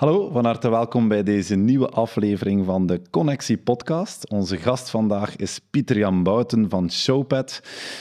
[0.00, 4.30] Hallo, van harte welkom bij deze nieuwe aflevering van de Connectie Podcast.
[4.30, 7.60] Onze gast vandaag is Pieter-Jan Bouten van Showpad.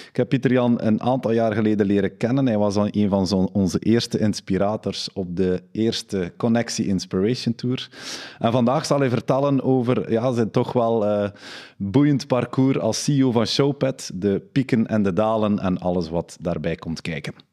[0.09, 2.45] Ik heb Pieter-Jan een aantal jaar geleden leren kennen.
[2.45, 7.89] Hij was een van onze eerste inspirators op de eerste Connectie Inspiration Tour.
[8.37, 11.29] En vandaag zal hij vertellen over ja, zijn toch wel uh,
[11.77, 16.75] boeiend parcours als CEO van Showpad, de pieken en de dalen en alles wat daarbij
[16.75, 17.48] komt kijken.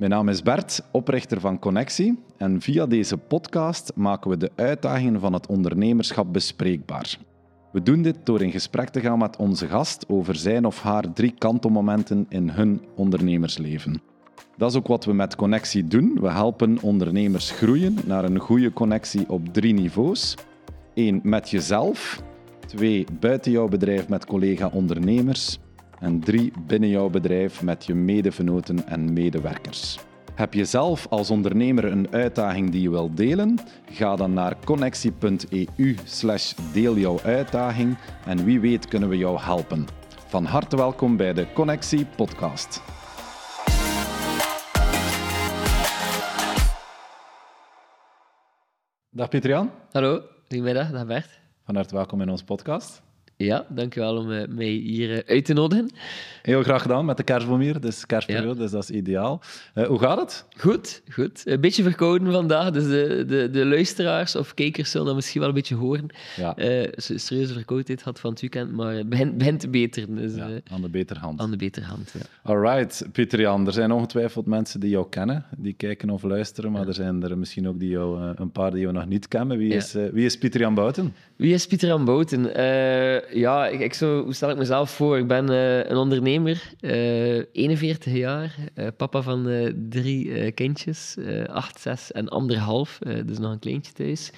[0.00, 2.18] Mijn naam is Bert, oprichter van Connectie.
[2.36, 7.18] En via deze podcast maken we de uitdagingen van het ondernemerschap bespreekbaar.
[7.72, 11.12] We doen dit door in gesprek te gaan met onze gast over zijn of haar
[11.12, 14.02] drie kantelmomenten in hun ondernemersleven.
[14.56, 16.18] Dat is ook wat we met Connectie doen.
[16.20, 20.34] We helpen ondernemers groeien naar een goede connectie op drie niveaus.
[20.94, 22.22] Eén, met jezelf.
[22.66, 25.58] Twee, buiten jouw bedrijf met collega-ondernemers.
[26.00, 29.98] En drie, binnen jouw bedrijf met je medevenoten en medewerkers.
[30.34, 33.58] Heb je zelf als ondernemer een uitdaging die je wilt delen?
[33.90, 39.86] Ga dan naar connectie.eu slash deel jouw uitdaging en wie weet kunnen we jou helpen.
[40.26, 42.82] Van harte welkom bij de Connectie podcast.
[49.10, 49.70] Dag Pieter-Jan.
[49.92, 51.40] Hallo, goedemiddag, dag Bert.
[51.64, 53.09] Van harte welkom in onze podcast.
[53.44, 55.90] Ja, dankjewel om eh, mij hier eh, uit te nodigen.
[56.42, 57.80] Heel graag gedaan met de kerstboom hier.
[57.80, 59.40] Dus kerstperiode, dus dat is ideaal.
[59.74, 60.44] Uh, hoe gaat het?
[60.58, 61.42] Goed, goed.
[61.44, 65.48] Een beetje verkouden vandaag, dus de, de, de luisteraars of kijkers zullen dat misschien wel
[65.48, 66.06] een beetje horen.
[66.36, 66.54] Ja.
[66.96, 70.16] Serieuze verkoudheid had van het weekend, maar het begint, begint te beteren.
[70.16, 71.40] Dus, ja, aan de beter hand.
[71.40, 72.50] Aan de beter hand, ja.
[72.50, 73.66] Alright, Pieter Jan.
[73.66, 77.38] Er zijn ongetwijfeld mensen die jou kennen, die kijken of luisteren, maar er zijn er
[77.38, 79.58] misschien ook die jou, een paar die jou nog niet kennen.
[79.58, 81.14] Wie is, wie is Pieter Jan Bouten?
[81.40, 82.42] Wie is Pieter Jan Bouten?
[83.38, 85.18] ja, ik, ik hoe stel ik mezelf voor?
[85.18, 88.54] Ik ben een ondernemer ondernemer, 41 eh, jaar,
[88.96, 91.16] papa van drie kindjes,
[91.46, 94.32] 8, 6 en anderhalf, dus nog een kleintje thuis.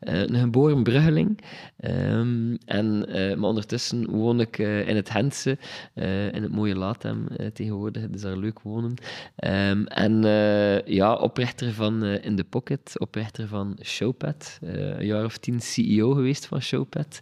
[0.00, 1.38] een geboren Bruggeling.
[1.80, 2.98] Um, en,
[3.38, 5.58] maar ondertussen woon ik in het Hense,
[6.32, 8.94] in het mooie Latem tegenwoordig, dus daar leuk wonen.
[9.44, 10.22] Um, en
[10.84, 16.39] ja, oprichter van In The Pocket, oprichter van Showpad, een jaar of tien CEO geweest
[16.46, 17.20] van Showpad.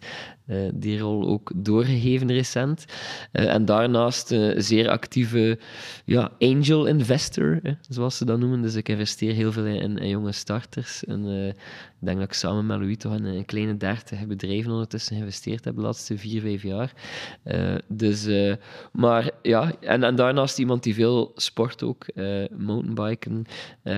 [0.73, 2.85] die rol ook doorgegeven recent.
[3.31, 5.59] en daarna daarnaast een zeer actieve
[6.05, 8.61] ja, angel investor, zoals ze dat noemen.
[8.61, 11.05] Dus ik investeer heel veel in, jonge starters.
[11.05, 11.55] En
[11.99, 15.75] ik denk dat ik samen met Louis toch een kleine dertig bedrijven ondertussen geïnvesteerd heb
[15.75, 16.93] de laatste vier, vijf jaar.
[17.45, 18.55] Uh, dus, uh,
[18.91, 22.05] maar ja, en, en daarnaast iemand die veel sport ook.
[22.57, 23.45] mountainbiken,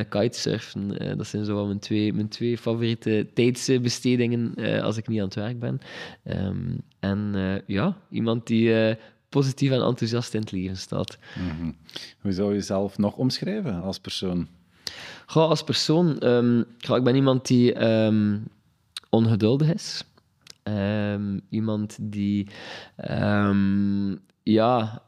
[0.10, 1.18] kitesurfen.
[1.18, 5.60] dat zijn zo mijn twee, mijn twee favoriete tijdsbestedingen als ik niet aan het werk
[5.60, 5.80] ben.
[6.24, 8.96] Um, en ja, iemand die
[9.30, 11.18] positief en enthousiast in het leven staat.
[11.38, 11.76] Mm
[12.22, 14.48] Hoe zou je jezelf nog omschrijven als persoon?
[15.32, 18.48] Ga als persoon, um, ik ben iemand die um,
[19.10, 20.04] ongeduldig is.
[20.64, 22.48] Um, iemand die
[24.44, 25.02] ja,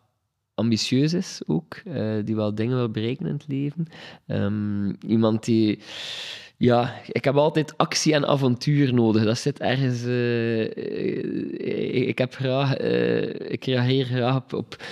[0.54, 3.88] ambitieus is ook, uh, die wel dingen wil bereiken in het leven.
[5.08, 5.80] iemand die
[6.64, 9.24] ja, ik heb altijd actie en avontuur nodig.
[9.24, 10.04] Dat zit ergens.
[10.04, 10.62] Uh,
[12.08, 14.84] ik, heb graag, uh, ik reageer graag op,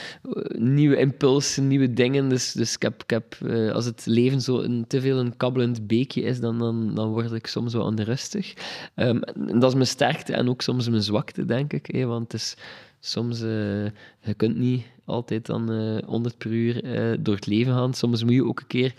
[0.58, 2.30] nieuwe impulsen, nieuwe dingen.
[2.30, 3.38] Dus, dus ik heb, ik heb
[3.74, 7.32] als het leven zo een, te veel een kabbelend beekje is, dan, dan, dan word
[7.32, 8.54] ik soms wel onrustig.
[8.96, 11.86] Um, en dat is mijn sterkte en ook soms mijn zwakte, denk ik.
[11.92, 12.56] Hè, want het is
[13.04, 13.86] soms, uh,
[14.20, 17.94] je kunt niet altijd dan uh, eh, 100 per uur uh, door het leven gaan.
[17.94, 18.94] Soms moet je ook een keer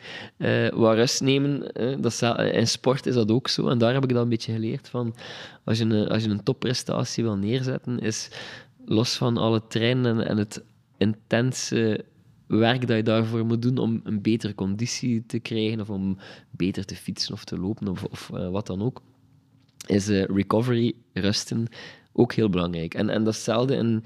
[0.75, 1.73] wat rust nemen.
[2.01, 3.69] dat in sport is dat ook zo.
[3.69, 5.15] En daar heb ik dat een beetje geleerd van.
[5.65, 8.29] Als je een, als je een topprestatie wil neerzetten, is
[8.85, 10.63] los van alle trainen en, en het
[10.99, 12.05] intense
[12.47, 16.19] werk dat je daarvoor moet doen om een betere conditie te krijgen, of om
[16.51, 19.03] beter te fietsen of te lopen, of, of wat dan ook,
[19.87, 21.69] is recovery, rusten,
[22.13, 22.95] ook heel belangrijk.
[22.95, 24.05] En, en datzelfde in,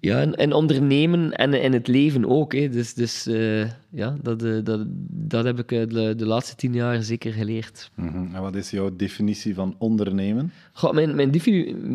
[0.00, 2.52] ja, in, ondernemen en in het leven ook.
[2.52, 2.68] Hè.
[2.68, 4.80] Dus, dus uh, ja, dat, uh, dat,
[5.10, 7.90] dat heb ik uh, de, de laatste tien jaar zeker geleerd.
[7.94, 8.34] Mm -hmm.
[8.34, 10.52] En wat is jouw definitie van ondernemen?
[10.72, 11.30] Goh, mijn mijn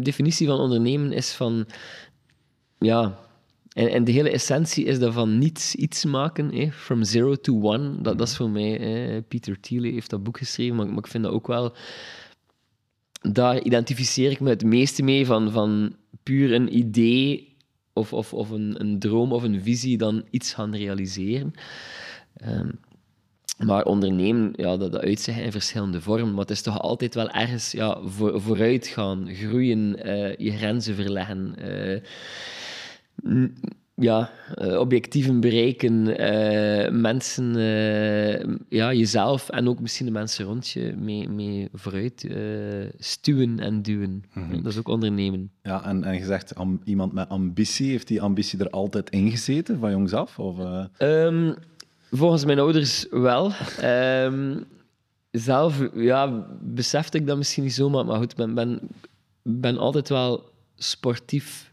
[0.03, 1.65] definitie van ondernemen is van...
[2.79, 3.19] Ja,
[3.73, 7.61] en, en de hele essentie is dat van niets iets maken, hè, from zero to
[7.61, 8.01] one.
[8.01, 8.71] Dat, dat is voor mij...
[8.71, 9.21] Hè.
[9.21, 11.73] Peter Thiele heeft dat boek geschreven, maar, maar ik vind dat ook wel
[13.31, 17.55] daar identificeer ik me het meeste mee van, van puur een idee
[17.93, 21.53] of, of, of een, een droom of een visie dan iets gaan realiseren.
[22.47, 22.79] Um,
[23.57, 26.31] maar ondernemen, ja, dat, dat uitzicht in verschillende vormen.
[26.31, 30.95] Maar het is toch altijd wel ergens ja, voor, vooruit gaan, groeien, uh, je grenzen
[30.95, 31.55] verleggen.
[31.61, 31.99] Uh,
[33.95, 34.31] ja,
[34.61, 40.93] uh, objectieven bereiken, uh, mensen, uh, ja, jezelf en ook misschien de mensen rond je
[40.97, 42.27] mee, mee vooruit
[42.97, 44.23] stuwen en duwen.
[44.33, 44.63] Mm -hmm.
[44.63, 45.51] Dat is ook ondernemen.
[45.61, 46.53] Ja, en, en je zegt
[46.83, 50.39] iemand met ambitie, heeft die ambitie er altijd in gezeten, van jongs af?
[50.39, 50.57] Of,
[50.99, 51.55] um,
[52.11, 53.51] volgens mijn ouders wel.
[53.83, 54.63] Um,
[55.31, 58.79] zelf ja, besefte ik dat misschien niet zo, maar, maar goed, ik ben, ben,
[59.41, 61.72] ben altijd wel sportief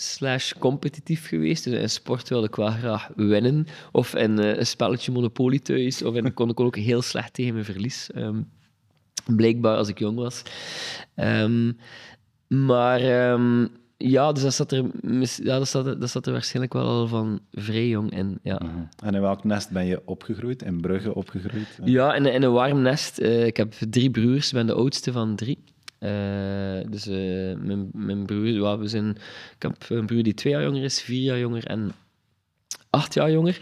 [0.00, 1.64] slash competitief geweest.
[1.64, 3.66] Dus in sport wilde ik wel graag winnen.
[3.92, 6.02] Of in uh, een spelletje Monopoly thuis.
[6.02, 8.10] Of in, kon ik ook heel slecht tegen mijn verlies.
[8.16, 8.48] Um,
[9.26, 10.42] blijkbaar als ik jong was.
[11.16, 11.76] Um,
[12.46, 14.84] maar um, ja, dus dat zat, er,
[15.42, 18.38] ja, dat, zat, dat zat er waarschijnlijk wel al van vrij jong in.
[18.42, 18.56] Ja.
[18.56, 18.88] -hmm.
[19.04, 20.62] En in welk nest ben je opgegroeid?
[20.62, 21.78] In Brugge opgegroeid?
[21.84, 23.20] Ja, in, in een warm nest.
[23.20, 25.58] Uh, ik heb drie broers, ik ben de oudste van drie.
[26.00, 29.08] Uh, dus uh, mijn, mijn broer, we zijn,
[29.54, 31.92] ik heb een broer die twee jaar jonger is, vier jaar jonger en
[32.90, 33.60] acht jaar jonger.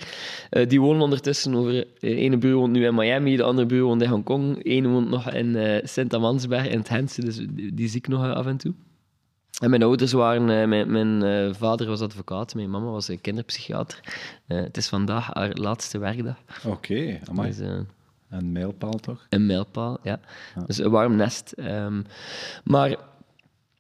[0.50, 1.72] Uh, die wonen ondertussen over.
[1.72, 4.58] De ene broer woont nu in Miami, de andere broer woont in Hongkong.
[4.62, 8.46] Eén woont nog in Sint-Amansberg in het Hense, dus die, die, zie ik nog af
[8.46, 8.72] en toe.
[9.60, 14.00] En mijn ouders waren, mijn, mijn vader was advocaat, mijn mama was een kinderpsychiater.
[14.46, 16.38] het is vandaag haar laatste werkdag.
[16.64, 17.46] Oké, okay.
[17.46, 17.58] Dus,
[18.31, 19.26] een mijlpaal, toch?
[19.28, 20.20] Een mijlpaal, ja.
[20.67, 21.55] Dus een warm nest.
[21.56, 22.05] Um,
[22.64, 22.96] maar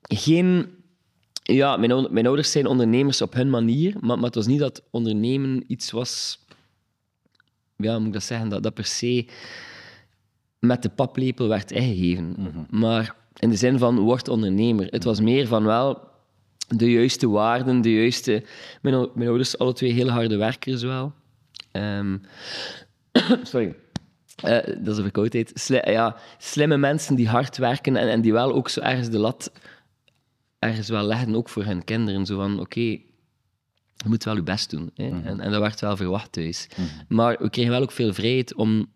[0.02, 0.74] geen...
[1.42, 4.82] Ja, mijn, mijn, ouders zijn ondernemers op hun manier, maar, maar, het was niet dat
[4.90, 6.44] ondernemen iets was...
[7.76, 8.48] Ja, moet ik dat zeggen?
[8.48, 9.26] Dat, dat per se
[10.58, 12.34] met de paplepel werd ingegeven.
[12.38, 12.80] Mhm.
[12.80, 14.86] Maar in de zin van, word ondernemer.
[14.86, 16.00] Het was meer van wel
[16.68, 18.44] de juiste waarden, de juiste...
[18.82, 21.12] Mijn, mijn ouders, alle twee heel harde werkers wel.
[21.72, 22.22] Um,
[23.42, 23.74] sorry.
[24.44, 25.50] Uh, dat is een verkoudheid.
[25.54, 29.18] Sli ja, slimme mensen die hard werken en, en die wel ook zo ergens de
[29.18, 29.50] lat
[30.58, 32.26] ergens wel leggen, ook voor hun kinderen.
[32.26, 33.04] Zo van, oké, okay,
[33.96, 34.90] je moet wel je best doen.
[34.94, 35.06] Hè?
[35.06, 35.26] Mm -hmm.
[35.26, 36.68] en, en, dat werd wel verwacht thuis.
[36.76, 37.16] Mm -hmm.
[37.16, 38.86] Maar we kregen wel ook veel vrijheid om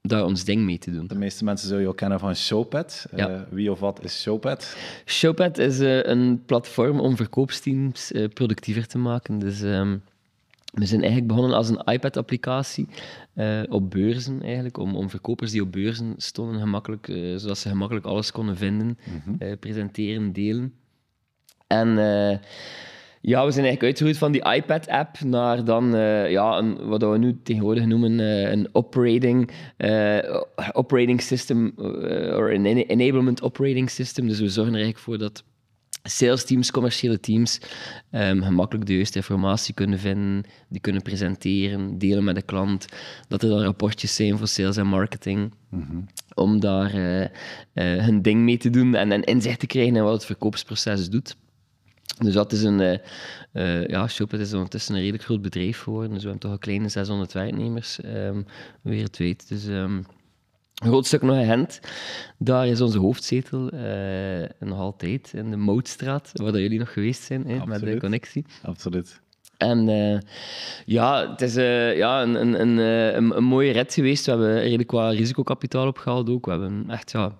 [0.00, 1.06] daar ons ding mee te doen.
[1.06, 3.06] De meeste mensen zullen je ook kennen van Showpad.
[3.16, 3.30] Ja.
[3.30, 4.76] Uh, wie of wat is Showpad?
[5.04, 9.38] Showpad is uh, een platform om verkoopsteams productiever te maken.
[9.38, 9.60] Dus...
[9.60, 10.02] Um,
[10.72, 12.88] we zijn eigenlijk begonnen als een iPad-applicatie
[13.34, 17.68] uh, op beurzen, eigenlijk, om, om verkopers die op beurzen stonden, gemakkelijk, uh, zodat ze
[17.68, 19.36] gemakkelijk alles konden vinden, mm -hmm.
[19.38, 20.74] uh, presenteren, delen.
[21.66, 21.88] En
[23.20, 25.90] ja, we zijn eigenlijk uitgegroeid van die iPad-app naar dan
[26.30, 28.18] ja, een, wat we nu tegenwoordig noemen
[28.52, 29.50] een operating,
[30.72, 34.26] operating system, of een enablement operating system.
[34.26, 35.44] Dus we zorgen er eigenlijk voor dat
[36.02, 37.60] sales teams, commerciële teams,
[38.10, 42.86] um, gemakkelijk de juiste informatie kunnen vinden, die kunnen presenteren, delen met de klant,
[43.28, 46.06] dat er dan rapportjes zijn voor sales en marketing, mm-hmm.
[46.34, 47.28] om daar uh, uh,
[48.04, 51.36] hun ding mee te doen en, en inzicht te krijgen in wat het verkoopsproces doet.
[52.18, 53.00] Dus dat is een,
[53.52, 56.12] uh, ja, Shopit is ondertussen een redelijk groot bedrijf geworden.
[56.12, 58.46] Dus we hebben toch een kleine 600 werknemers um,
[58.82, 59.48] wereldwijd.
[59.48, 60.04] Dus um,
[60.78, 61.80] een groot stuk nog in Gent.
[62.38, 67.22] Daar is onze hoofdzetel uh, nog altijd, in de Moutstraat, waar dat jullie nog geweest
[67.22, 68.44] zijn hè, met de connectie.
[68.62, 69.20] Absoluut.
[69.56, 70.18] En uh,
[70.84, 72.78] ja, het is uh, ja, een, een, een,
[73.16, 74.24] een, een mooie red geweest.
[74.24, 76.44] We hebben redelijk qua risicokapitaal opgehaald ook.
[76.44, 77.38] We hebben echt ja,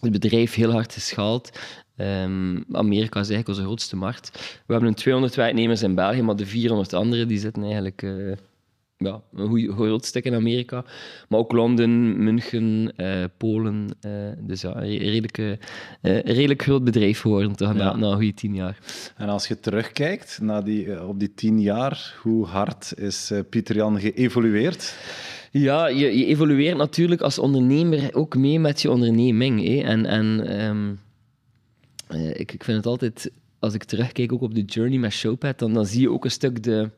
[0.00, 1.60] het bedrijf heel hard geschaald.
[1.96, 4.30] Um, Amerika is eigenlijk onze grootste markt.
[4.66, 8.02] We hebben een 200 werknemers in België, maar de 400 anderen die zitten eigenlijk
[9.04, 10.84] ja, een groot stuk in Amerika.
[11.28, 13.88] Maar ook Londen, München, uh, Polen.
[14.06, 15.56] Uh, dus ja, een redelijk, uh,
[16.20, 18.78] redelijk groot bedrijf geworden toch, na, na een goede tien jaar.
[19.16, 24.00] En als je terugkijkt naar die, op die tien jaar, hoe hard is Pieter Jan
[24.00, 24.94] geëvolueerd?
[25.50, 29.64] Ja, je, je, evolueert natuurlijk als ondernemer ook mee met je onderneming.
[29.64, 29.80] Hè.
[29.80, 31.00] En, en um,
[32.32, 35.72] ik, ik vind het altijd, als ik terugkijk ook op de journey met Showpad, dan,
[35.72, 36.90] dan zie je ook een stuk de...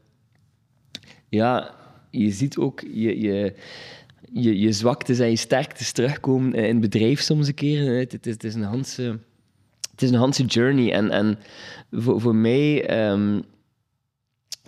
[1.28, 1.75] Ja,
[2.18, 3.54] je ziet ook je, je,
[4.32, 7.99] je, je zwaktes en je sterktes terugkomen in het bedrijf soms een keer.
[7.99, 9.18] Het, het, is, het is, een handse,
[9.90, 10.92] het is een handse journey.
[10.92, 11.38] En, en
[11.90, 13.42] voor, voor mij, um,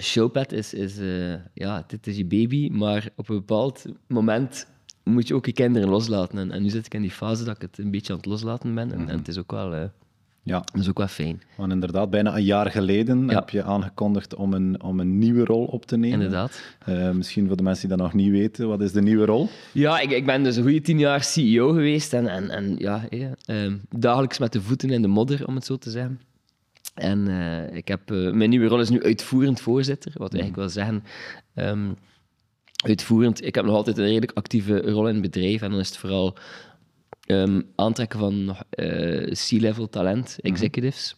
[0.01, 4.67] Showpad is, is, uh, ja, dit is je baby, maar op een bepaald moment
[5.05, 6.39] moet je ook je kinderen loslaten.
[6.39, 8.27] En, en nu zit ik in die fase dat ik het een beetje aan het
[8.27, 8.93] loslaten ben.
[8.93, 9.75] En, en het is ook wel...
[9.75, 9.85] Uh,
[10.49, 10.63] ja.
[10.73, 11.43] Dat is ook wel fijn.
[11.57, 15.65] Want inderdaad, bijna een jaar geleden heb je aangekondigd om een, om een nieuwe rol
[15.65, 16.21] op te nemen.
[16.21, 16.63] Inderdaad.
[16.89, 19.49] Uh, misschien voor de mensen die dat nog niet weten, wat is de nieuwe rol?
[19.73, 23.05] Ja, ik, ik ben dus een goede tien jaar CEO geweest en, en, en ja,
[23.47, 26.21] uh, dagelijks met de voeten in de modder, om het zo te zeggen.
[26.95, 31.05] En uh, ik heb, mijn nieuwe rol is nu uitvoerend voorzitter, wat eigenlijk wil zeggen...
[31.55, 31.97] Um,
[32.87, 35.89] uitvoerend, ik heb nog altijd een redelijk actieve rol in het bedrijf en dan is
[35.89, 36.37] het vooral
[37.31, 40.53] um, aantrekken van uh, C-level talent, mhm.
[40.53, 41.17] executives.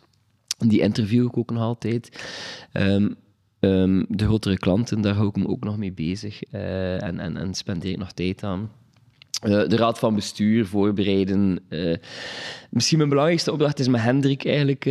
[0.58, 2.24] Die interview ik ook nog altijd.
[2.72, 3.16] Um,
[3.60, 7.36] Ehm, de grotere klanten, daar hou ik me ook nog mee bezig eh, en, en,
[7.36, 8.70] en spendeer ik nog tijd aan.
[9.42, 11.60] Eh, de raad van bestuur voorbereiden.
[12.70, 14.84] Misschien mijn belangrijkste opdracht is met Hendrik eigenlijk.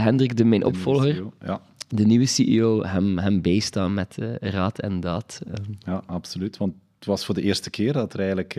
[0.00, 1.22] Hendrik, de, mijn opvolger.
[1.44, 1.60] Ja.
[1.88, 5.40] De nieuwe CEO, hem, hem bijstaan met raad en daad.
[5.46, 5.72] Ehm.
[5.78, 6.56] Ja, absoluut.
[6.56, 6.74] Want
[7.06, 8.54] was voor de eerste keer dat er eigenlijk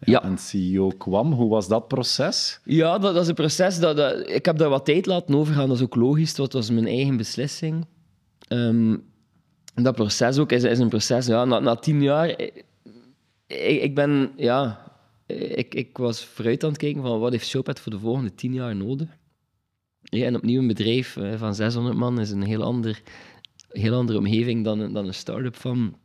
[0.00, 0.24] ja.
[0.24, 1.32] een CEO kwam.
[1.32, 2.60] Hoe was dat proces?
[2.64, 3.78] Ja, dat, dat is een proces.
[3.78, 5.68] Dat, dat, ik heb daar wat tijd laten overgaan.
[5.68, 6.34] Dat is ook logisch.
[6.34, 7.86] Dat was mijn eigen beslissing.
[8.48, 9.04] Um,
[9.82, 11.26] dat proces ook is, is een proces.
[11.26, 12.28] Ja, na, na tien jaar,
[13.46, 14.86] ik, ik ben, ja,
[15.26, 18.54] ik, ik was vooruit aan het kijken van wat heeft Showpad voor de volgende tien
[18.54, 19.08] jaar nodig.
[20.02, 23.02] Ja, en opnieuw een bedrijf eh, van 600 man is een heel, ander,
[23.68, 25.96] heel andere omgeving dan, dan een start-up van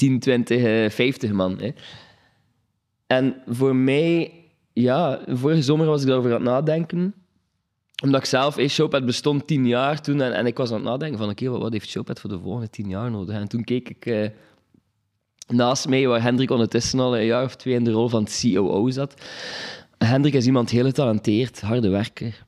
[0.00, 1.58] 10, 20, 50 man.
[1.60, 1.70] Hè.
[3.06, 4.32] En voor mij,
[4.72, 7.14] ja, vorige zomer was ik daarover aan het nadenken
[8.02, 11.18] omdat ik zelf, hey, Showpad bestond tien jaar toen en, ik was aan het nadenken
[11.18, 13.34] van oké, wat, heeft Showpad voor de volgende tien jaar nodig?
[13.34, 14.28] En toen keek ik eh,
[15.46, 18.90] naast mij, waar Hendrik ondertussen al een jaar of twee in de rol van COO
[18.90, 19.14] zat.
[19.98, 22.44] Hendrik is iemand heel getalenteerd, harde werker.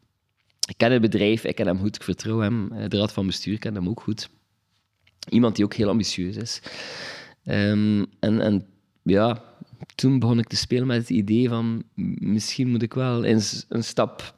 [0.68, 2.72] Ik ken het bedrijf, ik ken hem goed, ik vertrouw hem.
[2.72, 4.28] Eh, de raad van bestuur ken hem ook goed.
[5.28, 6.62] Iemand die ook heel ambitieus is.
[7.44, 8.66] Um, en, en
[9.02, 9.42] ja,
[9.94, 11.82] toen begon ik te spelen met het idee van
[12.18, 14.34] misschien moet ik wel eens een stap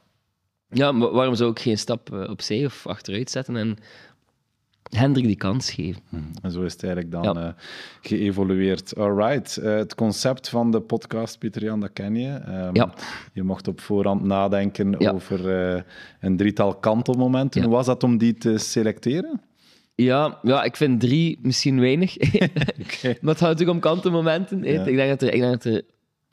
[0.69, 3.77] ja, waarom zou ik geen stap eh, opzij of achteruit zetten en
[4.89, 6.01] Hendrik die kans geven?
[6.09, 7.47] Hm, en zo is het eigenlijk dan ja.
[7.47, 7.53] uh,
[8.01, 8.95] geëvolueerd.
[8.97, 12.41] Alright, uh, het concept van de podcast, Pieter Jan, dat ken je.
[12.47, 12.93] Um, ja.
[13.33, 15.11] Je mocht op voorhand nadenken ja.
[15.11, 15.81] over uh,
[16.19, 17.63] een drietal kantelmomenten.
[17.63, 19.41] Hoe was dat om die te selecteren?
[19.95, 22.17] Ja, ja, ik vind drie misschien weinig.
[22.83, 23.17] okay.
[23.21, 24.63] maar het gaat natuurlijk om kantelmomenten.
[24.63, 24.85] Ja.
[24.85, 25.83] Ik, denk dat er, ik denk dat er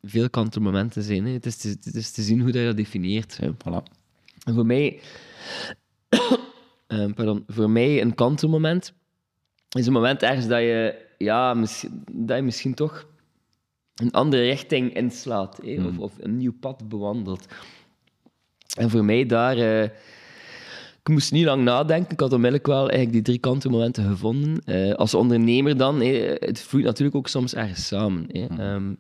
[0.03, 1.27] veel kantelmomenten zijn.
[1.27, 3.39] Het is, te, het, is te, zien hoe dat je dat definieert.
[3.43, 3.83] Voilà.
[4.45, 5.01] En voor mij,
[6.89, 8.93] uh, pardon, voor mij een kantelmoment
[9.79, 11.55] is een moment ergens dat je, ja,
[12.13, 13.07] dat je misschien toch
[13.95, 15.99] een andere richting inslaat hè, of, hmm.
[15.99, 17.47] of, een nieuw pad bewandelt.
[18.77, 19.89] En voor mij daar, uh,
[21.03, 22.13] ik moest niet lang nadenken.
[22.13, 24.63] Ik had onmiddellijk wel eigenlijk die drie kantelmomenten gevonden.
[24.67, 28.27] Uh, als ondernemer dan, hè, het vloeit natuurlijk ook soms ergens samen.
[28.29, 28.47] Hè.
[28.47, 28.61] Hmm.
[28.61, 28.99] Um,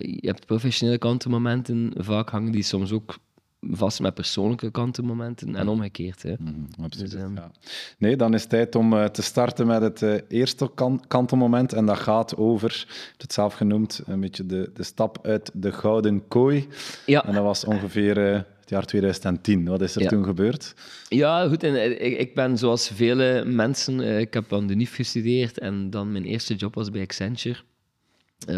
[0.00, 3.18] je hebt professionele kantelmomenten, vaak hangen die soms ook
[3.60, 6.22] vast met persoonlijke kantenmomenten en omgekeerd.
[6.22, 6.34] Hè.
[6.38, 7.50] Mm, absoluut, dus, ehm, ja.
[7.98, 11.72] Nee, dan is het tijd om uh, te starten met het uh, eerste kan kantenmoment.
[11.72, 12.86] En dat gaat over,
[13.16, 16.68] het zelf genoemd, een beetje de, de stap uit de gouden kooi.
[17.06, 17.24] Ja.
[17.24, 19.64] En dat was ongeveer het jaar 2010.
[19.64, 20.08] Wat is er ja.
[20.08, 20.74] toen gebeurd?
[21.08, 21.62] Ja, goed.
[21.62, 26.12] En, ik, ik ben zoals vele mensen, ik heb aan de NIF gestudeerd en dan
[26.12, 27.58] mijn eerste job was bij Accenture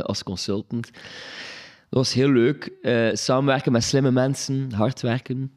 [0.02, 0.90] als consultant.
[1.90, 2.72] Dat was heel leuk.
[2.82, 5.52] Uh, samenwerken met slimme mensen, hard werken.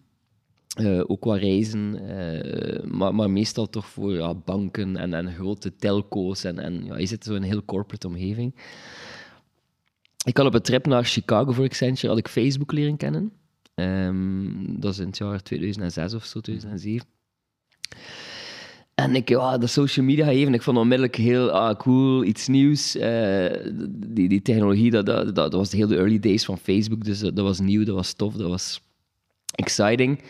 [0.79, 5.75] Uh, ook qua reizen, uh, maar, maar, meestal toch voor ja, banken en, en grote
[5.75, 6.43] telco's.
[6.43, 8.55] En, en ja, je zit zo in een heel corporate omgeving.
[10.25, 13.31] Ik had op een trip naar Chicago voor Accenture had ik Facebook leren kennen.
[13.81, 17.07] Um, dat is in het jaar 2006 of zo, 2007.
[18.95, 22.95] En ik, ja, de social media even, ik vond onmiddellijk heel ah, cool, iets nieuws.
[22.95, 23.45] Uh,
[23.89, 27.39] die, die technologie, dat, dat, dat, was de hele early days van Facebook, dus dat,
[27.39, 28.81] was nieuw, dat was tof, dat was
[29.55, 30.23] exciting.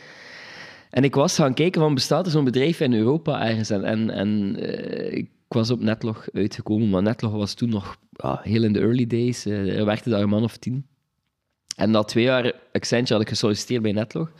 [0.89, 3.69] En ik was gaan kijken van, bestaat er zo'n bedrijf in Europa ergens?
[3.69, 8.63] En, en, uh, ik was op Netlog uitgekomen, maar Netlog was toen nog ah, heel
[8.63, 9.45] in de early days.
[9.45, 10.85] Uh, er werkte daar een man of tien.
[11.81, 14.31] En na twee jaar Accenture had ik gesolliciteerd bij Netlog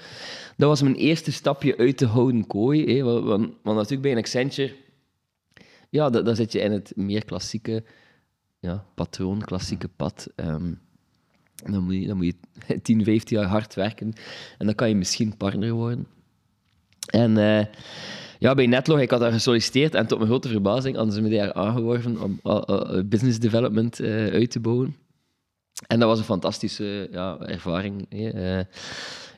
[0.62, 2.96] dat was mijn eerste stapje uit de houden kooi.
[2.96, 3.26] Hè, want,
[3.62, 4.76] want, natuurlijk bij een Accenture,
[5.90, 7.84] ja, dan zit je in het meer klassieke
[8.60, 10.28] ja, patroon, klassieke pad.
[10.36, 10.80] Um,
[11.66, 14.14] dan, moet je, dan moet je 10, 15 jaar hard werken
[14.58, 16.08] en dan kan je misschien partner worden.
[17.06, 17.66] En uh,
[18.40, 21.30] ja, bij Netlog, ik had daar gesolliciteerd en tot mijn grote verbazing hadden ze me
[21.30, 24.96] daar aangeworven om uh, uh, business development uit te bouwen.
[25.88, 28.06] En dat was een fantastische ja, ervaring.
[28.10, 28.64] Hè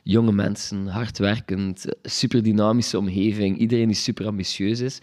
[0.04, 4.98] jonge mensen, hardwerkend, super dynamische omgeving, iedereen die super ambitieus is.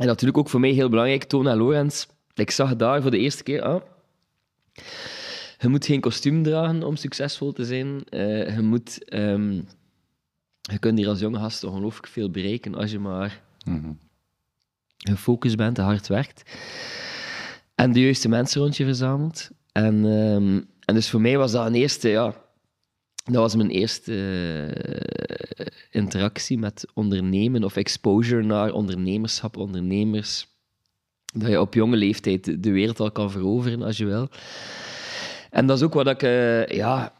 [0.00, 2.06] En natuurlijk ook voor mij heel belangrijk, Tona Lorenz.
[2.34, 3.82] Ik zag daar voor de eerste keer, ah,
[5.58, 8.02] je moet geen kostuum dragen om succesvol te zijn.
[8.10, 9.68] Uh, je, moet, um,
[10.60, 13.98] je kunt hier als jonge gast ongelooflijk veel bereiken als je maar mm
[14.96, 16.42] gefocust bent en hard werkt.
[17.74, 19.50] En de juiste mensen rond je verzamelt.
[19.74, 22.34] En, um, en dus voor mij was dat een eerste, ja,
[23.24, 30.46] dat was mijn eerste uh, interactie met ondernemen of exposure naar ondernemerschap, ondernemers.
[31.32, 34.28] Dat je op jonge leeftijd de wereld al kan veroveren als je wil.
[35.50, 37.12] En dat is ook wat ik, uh, ja,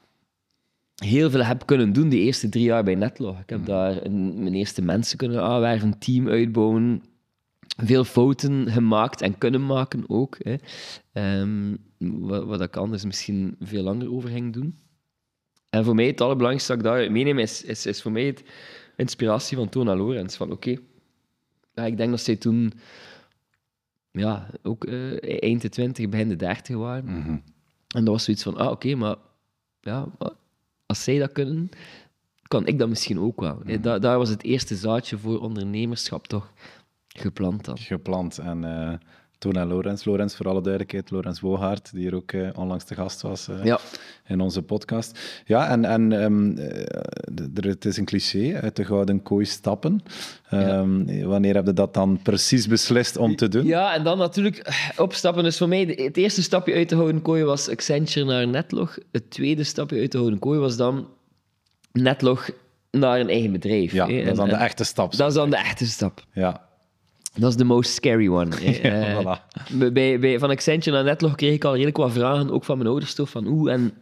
[0.95, 3.41] heel veel heb kunnen doen die eerste drie jaar bij Netlog.
[3.41, 7.03] Ik heb daar een, mijn eerste mensen kunnen aanwerven, team uitbouwen,
[7.77, 10.37] veel fouten gemaakt en kunnen maken ook.
[10.39, 10.57] Hè.
[11.13, 14.79] Ehm, wat, wat ik anders misschien veel langer over ging doen.
[15.71, 18.45] En voor mij het allerbelangrijkste dat ik daar meeneem is, is, is voor mij het
[18.97, 20.37] inspiratie van Tona Lorenz.
[20.37, 20.77] Van oké,
[21.75, 22.73] ja, ik denk dat zij toen
[24.11, 27.05] ja, ook uh, eind de 20, begin de 30 waren.
[27.05, 27.37] Mhm.
[27.89, 29.17] En dat was zoiets van, ah oké, maar
[29.81, 30.09] ja,
[30.87, 31.71] als zij dat kunnen,
[32.43, 33.61] kan ik dat misschien ook wel.
[33.65, 33.81] Mhm.
[33.81, 36.53] Da daar was het eerste zaadje voor ondernemerschap toch
[37.19, 37.79] geplant dan.
[37.79, 38.39] Geplant.
[38.39, 38.93] En eh
[39.39, 43.23] Tona Lorenz, Lorenz voor alle duidelijkheid, Lorenz Wohaert, die hier ook eh, onlangs te gast
[43.23, 43.79] was eh, Ja,
[44.27, 45.19] in onze podcast.
[45.45, 46.59] Ja, en, en ehm,
[47.55, 50.01] er- het is een cliché, uit de gouden kooi stappen.
[50.51, 53.65] Ehm, Wanneer heb je dat dan precies beslist om te doen?
[53.67, 55.43] ja en dan natuurlijk opstappen.
[55.45, 58.99] Dus voor mij, de- het eerste stapje uit de houden kooi was Accenture naar Netlog.
[59.13, 61.09] Het tweede stapje uit de houden kooi was dan
[61.93, 62.51] Netlog
[62.91, 63.93] naar een eigen bedrijf.
[63.93, 64.13] Ja, hè.
[64.13, 65.17] dat is En- dan de echte stap.
[65.17, 66.25] dat is dan de echte stap.
[66.33, 66.63] Ja,
[67.37, 68.51] Dat is de most scary one.
[68.61, 69.41] ja Eh, voilà.
[69.79, 72.77] Bij- Bij, bij, van Accenture naar Netlog kreeg ik al redelijk wat vragen, ook van
[72.79, 73.93] mijn ouders, toch, van oeh, en...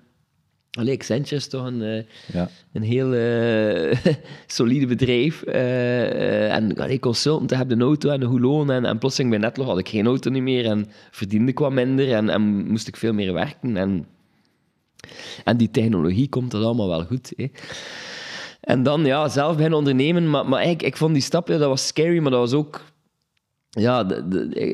[0.78, 2.48] Allee, Accenture is toch een, eh, Ja.
[2.72, 3.98] een heel eh,
[4.46, 5.42] solide bedrijf.
[5.42, 8.70] en allee, consultant, hebt een auto en een goed loon.
[8.70, 11.72] En, en plotseling bij Netlog had ik geen auto niet meer en verdiende ik wat
[11.72, 13.76] minder en, en moest ik veel meer werken.
[13.76, 14.06] En,
[15.44, 17.32] en die technologie komt dat allemaal wel goed.
[17.36, 17.46] Hè.
[18.60, 20.30] En dan ja, zelf beginnen ondernemen.
[20.30, 22.80] Maar, maar eigenlijk, ik vond die stap, ja, dat was scary, maar dat was ook...
[23.78, 24.06] Ja,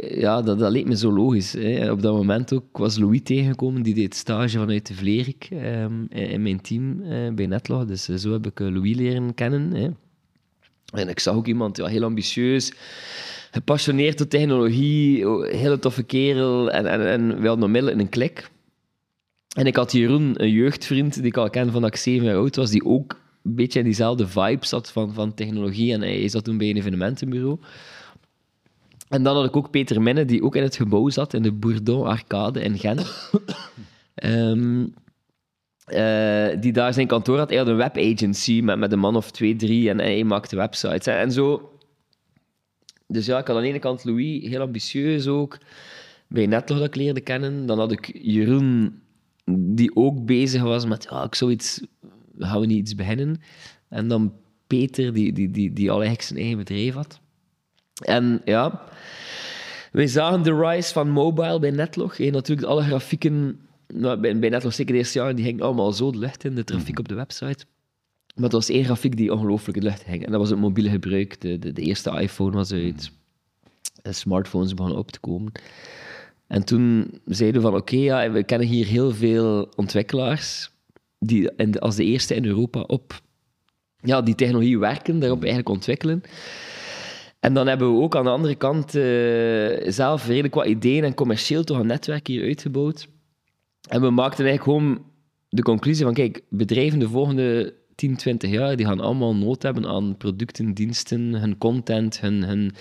[0.09, 1.52] ja dat, dat leek me zo logisch.
[1.52, 1.90] Hè.
[1.90, 6.43] Op dat moment ook was Louis tegengekomen, die deed stage vanuit de Vlerik ehm, in
[6.43, 7.85] mijn team eh, bij Netlog.
[7.85, 9.73] Dus eh, zo heb ik eh, Louis leren kennen.
[9.73, 9.88] Hè.
[10.93, 12.73] En ik zag ook iemand ja, heel ambitieus,
[13.50, 15.26] gepassioneerd door technologie,
[15.57, 16.71] hele toffe kerel.
[16.71, 18.50] En, en, en we hadden onmiddellijk een klik.
[19.57, 22.37] En ik had Jeroen, een jeugdvriend die ik al ken van dat ik zeven jaar
[22.37, 25.93] oud was, die ook een beetje in diezelfde vibe zat van, van technologie.
[25.93, 27.59] En hij zat toen bij een evenementenbureau.
[29.09, 31.53] En dan had ik ook Peter Minne, die ook in het gebouw zat, in de
[31.53, 33.07] Bourdon Arcade in Gent.
[34.15, 34.87] Ehm,
[35.85, 37.49] eh, die daar zijn kantoor had.
[37.49, 41.07] Hij had een webagency met, met een man of twee, drie en hij maakte websites.
[41.07, 41.73] En, en zo...
[43.07, 45.59] Dus ja, ik had aan de ene kant Louis, heel ambitieus ook,
[46.29, 47.66] bij Netlog dat ik leerde kennen.
[47.66, 49.01] Dan had ik Jeroen,
[49.51, 51.81] die ook bezig was met, ja, ik zou iets...
[52.38, 53.40] Gaan we niet iets beginnen?
[53.88, 54.33] En dan
[54.66, 57.21] Peter, die, die, die, die al eigenlijk zijn eigen bedrijf had.
[57.98, 58.82] En ja,
[59.92, 62.16] wij zagen de rise van mobile bij Netlog.
[62.16, 63.61] Hey, natuurlijk, alle grafieken
[63.94, 66.54] nou, bij, bij Netlog, zeker de eerste jaren, die gingen allemaal zo de lucht in,
[66.54, 67.64] de trafiek op de website.
[68.34, 70.24] Maar er was één grafiek die ongelooflijk in de lucht ging.
[70.24, 71.40] En dat was het mobiele gebruik.
[71.40, 73.11] De, de, de eerste iPhone was uit.
[74.02, 75.52] De smartphones begonnen op te komen.
[76.46, 80.70] En toen zeiden we van, oké, ja, we kennen hier heel veel ontwikkelaars
[81.18, 83.20] die in de- als de eerste in Europa op
[84.00, 86.22] ja, die technologie werken, daarop eigenlijk ontwikkelen.
[87.40, 91.14] En dan hebben we ook aan de andere kant eh, zelf redelijk wat ideeën en
[91.14, 93.09] commercieel toch een netwerk hier uitgebouwd.
[93.88, 95.05] En we maakten eigenlijk gewoon
[95.48, 99.87] de conclusie van, kijk, bedrijven de volgende 10, 20 jaar, die gaan allemaal nood hebben
[99.87, 102.74] aan producten, diensten, hun content, hun, hun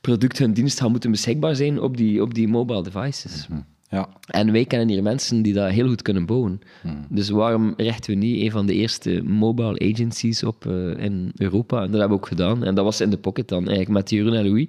[0.00, 3.48] product, hun dienst gaan moeten beschikbaar zijn op die, op die mobile devices.
[3.92, 4.08] Ja.
[4.26, 6.60] En wij kennen hier mensen die dat heel goed kunnen bouwen.
[7.08, 11.76] Dus waarom richten we niet een van de eerste mobile agencies op eh, in Europa?
[11.76, 12.64] En dat hebben we ook gedaan.
[12.64, 14.66] En dat was in de pocket dan, eigenlijk met Jeroen en Louis.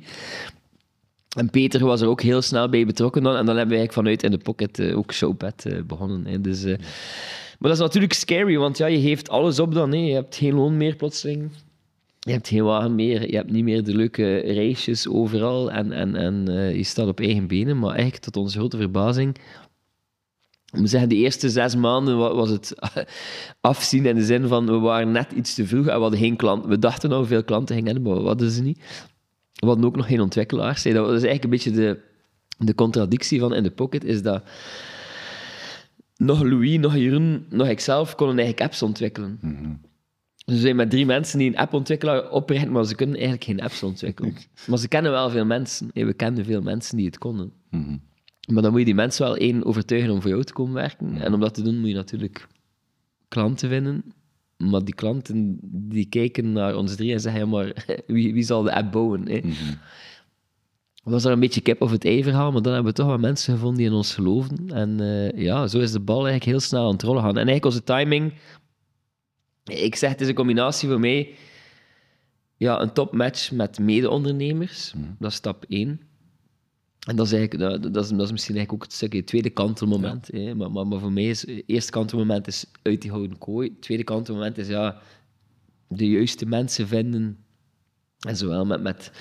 [1.38, 3.36] En Peter was er ook heel snel bij betrokken dan.
[3.36, 6.26] En dan hebben we eigenlijk vanuit in de pocket eh, ook Showpad eh, begonnen.
[6.26, 6.42] Hè.
[6.42, 6.78] Dus, maar
[7.70, 9.92] dat is natuurlijk scary, want ja, je geeft alles op dan.
[9.92, 9.98] Hè.
[9.98, 11.50] Je hebt geen loon meer plotseling.
[12.26, 16.16] Je hebt geen wagen meer, je hebt niet meer de leuke reisjes overal en, en,
[16.16, 17.80] en eh, je staat op eigen benen.
[17.80, 19.38] Maar eigenlijk, tot onze grote verbazing,
[20.72, 22.76] ik moet zeggen, de eerste zes maanden wa- was het
[23.62, 26.36] afzien in de zin van we waren net iets te vroeg en we hadden geen
[26.36, 26.66] klant.
[26.66, 28.80] We dachten nou veel klanten gingen hebben, maar we hadden ze niet.
[29.54, 30.84] We hadden ook nog geen ontwikkelaars.
[30.84, 32.00] Dat was eigenlijk een beetje de,
[32.58, 34.44] de contradictie van in de pocket, is dat
[36.18, 39.40] nog Louis, nog Jeroen, nog ikzelf konden eigenlijk apps ontwikkelen.
[39.42, 39.92] Dus
[40.45, 43.84] we zijn met drie mensen die een appontwikkelaar oprichten, maar ze kunnen eigenlijk geen apps
[43.84, 44.36] ontwikkelen.
[44.67, 45.89] Maar ze kennen wel veel mensen.
[45.93, 46.06] hè.
[46.06, 47.51] We kenden veel mensen die het konden.
[47.69, 47.97] Mhm.
[48.47, 51.21] Maar dan moet je die mensen wel één overtuigen om voor jou te komen werken.
[51.21, 52.47] En om dat te doen moet je natuurlijk
[53.27, 54.03] klanten vinden.
[54.58, 58.63] Maar die klanten die kijken naar ons drie en zeggen, ja, maar wie, wie zal
[58.63, 59.27] de app bouwen?
[59.27, 59.41] Hè?
[61.03, 63.19] was er een beetje kip of het ei verhaal, maar dan hebben we toch wat
[63.19, 64.69] mensen gevonden die in ons geloven.
[64.73, 67.29] En eh, ja, zo is de bal eigenlijk heel snel aan het rollen gaan.
[67.29, 68.34] En eigenlijk onze timing,
[69.63, 71.36] ik zeg, het is een combinatie voor mij,
[72.58, 74.93] ja, een topmatch met mede-ondernemers.
[75.19, 76.02] Dat is stap één.
[77.08, 79.28] En dat is, eigenlijk, dat, dat, is, dat is misschien eigenlijk ook het stukje het
[79.28, 80.28] tweede kantelmoment.
[80.28, 80.56] hè.
[80.56, 83.69] Maar, maar, maar voor mij is het eerste kantelmoment is uit die houden kooi.
[83.69, 85.02] Het tweede kantelmoment is ja,
[85.88, 87.38] de juiste mensen vinden.
[88.19, 89.12] En zowel met, met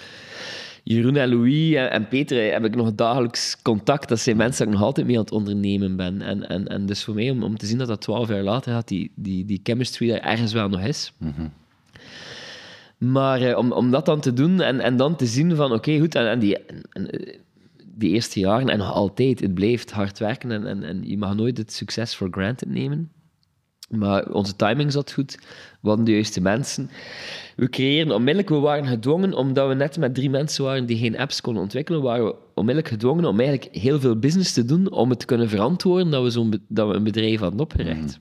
[0.83, 4.09] Jeroen en Louis en, en Peter heb ik nog dagelijks contact.
[4.09, 6.23] Dat zijn mensen dat ik nog altijd mee aan het ondernemen ben.
[6.23, 8.73] En, en, en dus voor mij, om, om te zien dat dat twaalf jaar later
[8.73, 11.13] gaat, die, die, die chemistry daar ergens wel nog is.
[12.99, 15.99] Maar eh, om, om dat dan te doen en, en dan te zien van, oké,
[15.99, 16.59] goed, en, en die...
[16.91, 17.37] en- eh,
[17.95, 21.35] die eerste jaren, en nog altijd, het blijft hard werken en, en, en je mag
[21.35, 23.11] nooit het succes for granted nemen.
[23.93, 25.39] Maar onze timing zat goed,
[25.81, 26.91] we hadden de juiste mensen.
[27.57, 31.19] We creëren onmiddellijk, we waren gedwongen, omdat we net met drie mensen waren die geen
[31.19, 35.11] apps konden ontwikkelen, waren we onmiddellijk gedwongen om eigenlijk heel veel business te doen om
[35.11, 38.21] het te kunnen verantwoorden dat we, zo'n dat we een bedrijf hadden opgericht.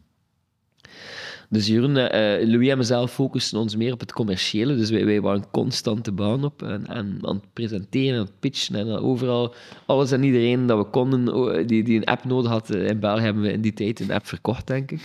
[1.49, 4.75] Dus Jeroen, eh, Louis en mezelf focusten ons meer op het commerciële.
[4.75, 8.39] Dus wij, wij waren constant de baan op en, en aan het presenteren, aan het
[8.39, 9.53] pitchen en overal
[9.85, 12.69] alles en iedereen dat we konden, die, die een app nodig had.
[12.75, 15.01] In België hebben we in die tijd een app verkocht, denk ik.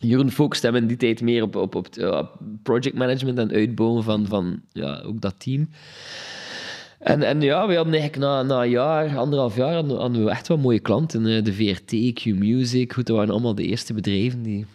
[0.00, 3.38] Jeroen focuste hem in die tijd meer op, op, op, het, eh, op project management
[3.38, 5.68] en uitbouwen van, van ja, ook dat team.
[6.98, 10.48] En, en ja, we hadden eigenlijk na, na een jaar, anderhalf jaar, hadden, we echt
[10.48, 11.26] wel mooie klanten.
[11.26, 14.66] eh, De VRT, Q-Music, goed, dat waren allemaal de eerste bedrijven die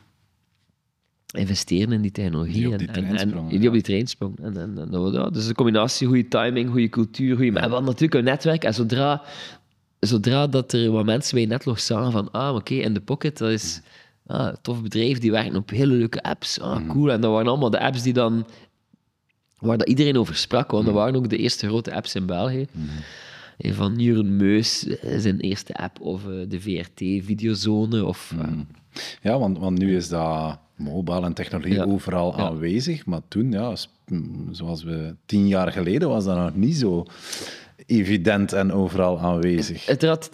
[1.31, 2.53] investeren in die technologie.
[2.53, 4.07] Die op die en, en, en die op die trein.
[4.19, 7.59] En, en, en dat ja, dus een combinatie, goede timing, goede cultuur, goede...
[7.59, 9.21] Hadden natuurlijk een netwerk en zodra,
[9.99, 13.49] zodra dat er wat mensen bij Netlog zagen van ah, oké, in de pocket, dat
[13.49, 13.81] is
[14.27, 16.59] ah, tof bedrijf, die werken op hele leuke apps.
[16.59, 17.11] Ah, cool.
[17.11, 18.45] En dat waren allemaal de apps die dan...
[19.59, 22.65] Waar dat iedereen over sprak, want dat waren ook de eerste grote apps in België.
[23.57, 28.33] Eh, Van Jeroen Meus, eh, zijn eerste app, of eh, de VRT-videozone, of...
[28.39, 28.51] eh,
[29.21, 31.83] Ja, want, want nu is dat mobile en technologie Ja.
[31.83, 32.43] overal Ja.
[32.43, 33.05] aanwezig.
[33.05, 33.75] Maar toen, ja,
[34.51, 37.05] zoals we tien jaar geleden, was dat nog niet zo
[37.85, 39.85] evident en overal aanwezig.
[39.85, 40.29] Het had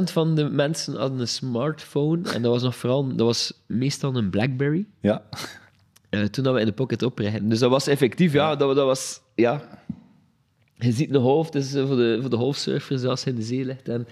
[0.00, 2.30] 10% van de mensen hadden een smartphone.
[2.32, 4.86] En dat was nog vooral, dat was meestal een Blackberry.
[5.00, 5.22] Ja,
[6.10, 7.48] eh, toen dat we in de pocket oprichten.
[7.48, 9.80] Dus dat was effectief, ja, dat, dat was, ja.
[10.74, 13.64] Je ziet een golf, dus voor de, voor de golfsurfers als hij in de zee
[13.64, 13.88] ligt.
[13.88, 14.06] En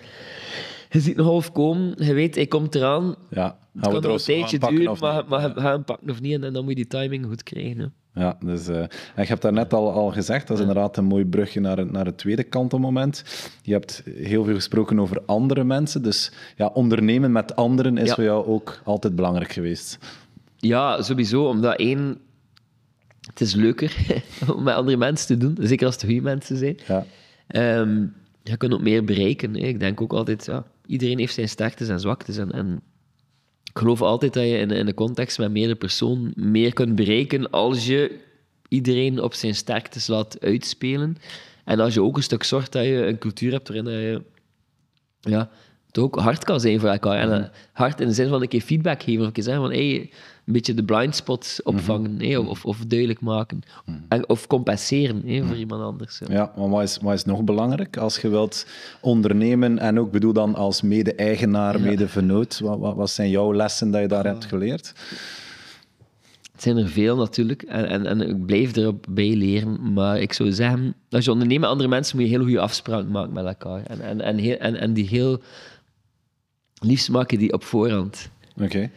[0.91, 3.15] je ziet een golf komen, je weet, hij komt eraan.
[3.31, 3.59] ja.
[3.73, 6.43] Het Gaan we kan nog een tijdje duren, maar, maar ga hem pakken of niet.
[6.43, 7.79] En, dan moet je die timing goed krijgen.
[7.79, 7.87] hè.
[8.15, 11.25] Ja, dus, eh, en je hebt daarnet al, al gezegd, dat is inderdaad een mooi
[11.25, 13.25] brugje naar, het- naar het tweede kantelmoment.
[13.63, 18.15] Je hebt heel veel gesproken over andere mensen, dus ja, ondernemen met anderen is Ja.
[18.15, 19.99] voor jou ook altijd belangrijk geweest.
[20.57, 22.19] Ja, sowieso, omdat één...
[23.21, 23.97] Het is leuker
[24.57, 26.79] om met andere mensen te doen, zeker als het goede mensen zijn.
[26.87, 27.05] Ja,
[27.47, 28.07] Ehm,
[28.43, 29.55] je kunt ook meer bereiken.
[29.55, 29.67] Hè.
[29.67, 32.37] Ik denk ook altijd, ja, iedereen heeft zijn sterktes en zwaktes.
[32.37, 32.81] En, en
[33.71, 37.51] ik geloof altijd dat je in, in een context met meerdere personen meer kunt bereiken
[37.51, 38.19] als je
[38.69, 41.17] iedereen op zijn sterktes laat uitspelen.
[41.65, 44.23] En als je ook een stuk zorgt dat je een cultuur hebt waarin je
[45.21, 45.51] ja,
[45.87, 47.19] het ook hard kan zijn voor elkaar.
[47.19, 49.21] En eh, hard in de zin van een keer feedback geven.
[49.21, 50.11] Of een keer zeggen van, hey,
[50.51, 52.21] een beetje de blind spots opvangen.
[52.21, 53.63] hè, of, of duidelijk maken.
[54.09, 56.19] En, of compenseren voor iemand anders.
[56.19, 56.35] ja.
[56.35, 58.67] ja maar wat is, wat is nog belangrijk als je wilt
[59.01, 62.61] ondernemen en ook bedoel dan als mede-eigenaar, mede-vernoot?
[62.61, 64.95] Wat, wat, wat zijn jouw lessen dat je daar hebt geleerd?
[66.53, 69.93] Het zijn er veel natuurlijk en, en, en ik blijf erop bij leren.
[69.93, 73.11] Maar ik zou zeggen, als je onderneemt met andere mensen, moet je heel goede afspraken
[73.11, 73.83] maken met elkaar.
[73.87, 75.41] En, en, en, heel, en, en die heel
[76.81, 78.31] liefst maken die op voorhand.
[78.63, 78.91] Oké.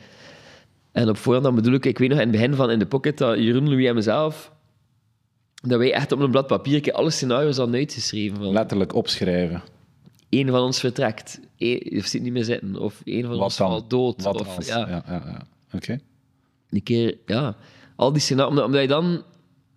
[0.93, 2.85] En op voorhand dan bedoel ik, ik weet nog in het begin van In de
[2.85, 4.51] Pocket, dat Jeroen, Louis en mezelf,
[5.61, 8.37] dat wij echt op een blad papier alle scenario's hadden uitgeschreven.
[8.37, 9.61] Van Letterlijk opschrijven.
[10.29, 13.57] één van ons vertrekt, één, of zit niet meer zitten, of één van Wat ons
[13.57, 13.69] dan?
[13.69, 14.23] valt dood.
[14.23, 14.67] Wat of, als?
[14.67, 14.77] ja.
[14.89, 15.41] Ja, ja, ja.
[15.73, 15.99] Oké.
[16.69, 17.55] een keer, ja,
[17.95, 19.23] al die scenario's, omdat, omdat je dan,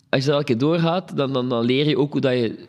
[0.09, 2.67] als je dat elke keer doorgaat, dan, dan, dan leer je ook hoe dat je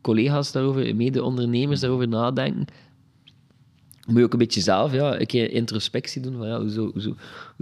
[0.00, 2.66] collega's daarover, mede-ondernemers daarover nadenken.
[4.10, 6.90] Moet je ook een beetje zelf, ja, een keer introspectie doen van, ja, hoe zou,
[6.92, 7.00] hoe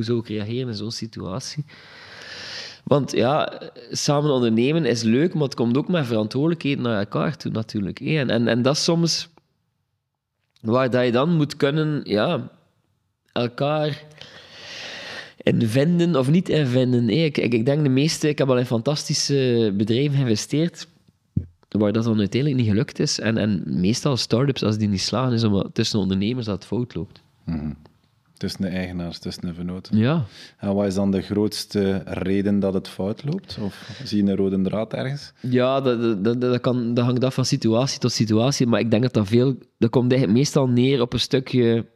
[0.05, 1.65] zou, hoe ik reageren in zo'n situatie?
[2.85, 7.53] Want ja, samen ondernemen is leuk, maar het komt ook met verantwoordelijkheden naar elkaar toe
[7.53, 8.01] natuurlijk.
[8.01, 9.29] En, en, en dat is soms
[10.61, 12.51] waar dat je dan moet kunnen, ja,
[13.33, 14.05] elkaar
[15.37, 17.09] in vinden of niet in vinden.
[17.09, 20.87] Ik, ik, ik denk de meeste, ik heb al in fantastische bedrijven geïnvesteerd,
[21.79, 23.21] waar dat dan uiteindelijk niet gelukt is.
[23.21, 26.95] En, en meestal start-ups, als die niet slagen, is omdat tussen ondernemers dat het fout
[26.95, 27.23] loopt.
[28.37, 29.99] Tussen de eigenaars, tussen de vernoten.
[29.99, 30.25] Ja.
[30.59, 33.59] En wat is dan de grootste reden dat het fout loopt?
[33.61, 35.33] Of zie je een rode draad ergens?
[35.41, 39.03] Ja, dat, dat, dat, kan, dat hangt af van situatie tot situatie, maar ik denk
[39.03, 39.57] dat dat veel...
[39.79, 41.87] Dat komt eigenlijk meestal neer op een stukje...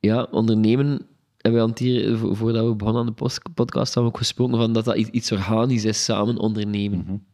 [0.00, 1.00] Ja, ondernemen...
[1.36, 4.72] En we hier, vo- voordat we begonnen aan de podcast, hebben we ook gesproken van
[4.72, 7.26] dat dat iets, iets organisch is, samen ondernemen.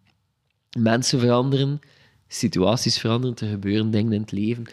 [0.77, 1.81] Mensen veranderen,
[2.29, 4.67] situaties veranderen, er gebeuren dingen in het leven.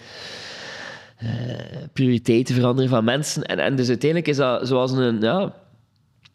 [1.23, 3.43] eh, prioriteiten veranderen van mensen.
[3.43, 5.21] En, en dus uiteindelijk is dat zoals een...
[5.21, 5.53] Ja,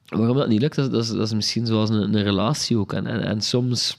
[0.08, 2.92] waarom dat niet lukt, dat, dat, is, dat is misschien zoals een, een relatie ook.
[2.92, 3.98] En, en, en soms...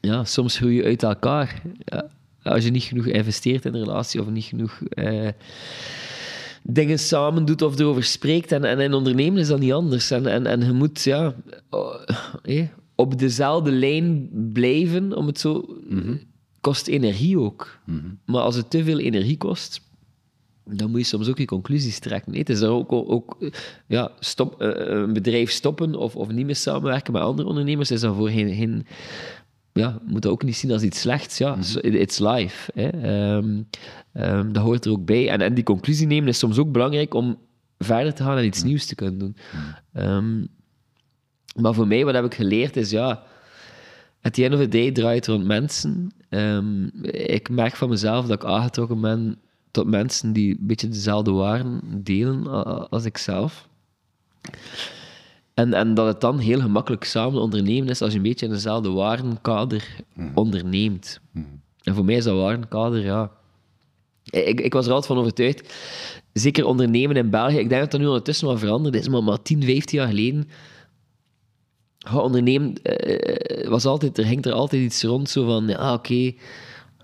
[0.00, 1.62] Ja, soms groei je uit elkaar.
[1.84, 2.08] Ja,
[2.42, 4.80] als je niet genoeg investeert in een relatie of niet genoeg...
[4.88, 5.28] eh,
[6.62, 8.52] dingen samen doet of erover spreekt.
[8.52, 10.10] En, en in ondernemen is dat niet anders.
[10.10, 11.34] En, en, en je moet ja,
[11.70, 11.94] oh,
[12.42, 12.66] eh,
[13.00, 15.76] op dezelfde lijn blijven, om het zo...
[16.60, 17.78] Kost energie ook.
[18.24, 19.80] Maar als het te veel energie kost,
[20.64, 22.30] dan moet je soms ook je conclusies trekken.
[22.30, 23.50] Nee, het is daar ook, ook eh,
[23.86, 28.00] ja, stop, eh, een bedrijf stoppen of, of niet meer samenwerken met andere ondernemers, is
[28.00, 28.54] dan voor geen...
[28.54, 28.86] geen
[29.72, 31.38] ja, je moet dat ook niet zien als iets slechts.
[31.38, 32.72] Ja, so- it's life.
[32.74, 32.88] Hè.
[32.88, 33.62] Ehm,
[34.12, 35.28] ehm, dat hoort er ook bij.
[35.28, 37.38] En, en die conclusie nemen is soms ook belangrijk om
[37.78, 39.36] verder te gaan en iets nieuws te kunnen doen.
[39.92, 40.44] Ehm,
[41.60, 43.22] maar voor mij, wat heb ik geleerd, is ja...
[44.22, 46.10] At the end of the day draait het rond mensen.
[46.28, 49.38] Ehm, ik merk van mezelf dat ik aangetrokken ben
[49.70, 52.46] tot mensen die een beetje dezelfde waarden delen
[52.90, 53.68] als ik zelf.
[55.54, 58.52] En, en dat het dan heel gemakkelijk samen ondernemen is als je een beetje in
[58.52, 59.96] dezelfde waardenkader
[60.34, 61.20] onderneemt.
[61.82, 63.30] En voor mij is dat waardenkader, ja...
[64.30, 65.74] Ik, ik was er altijd van overtuigd,
[66.32, 69.42] zeker ondernemen in België, ik denk dat dat nu ondertussen wel veranderd is, maar, maar
[69.42, 70.48] 10, 15 jaar geleden
[72.10, 76.32] ja, ondernemen eh, was altijd, er hangt er altijd iets rond, zo van, ja, oké,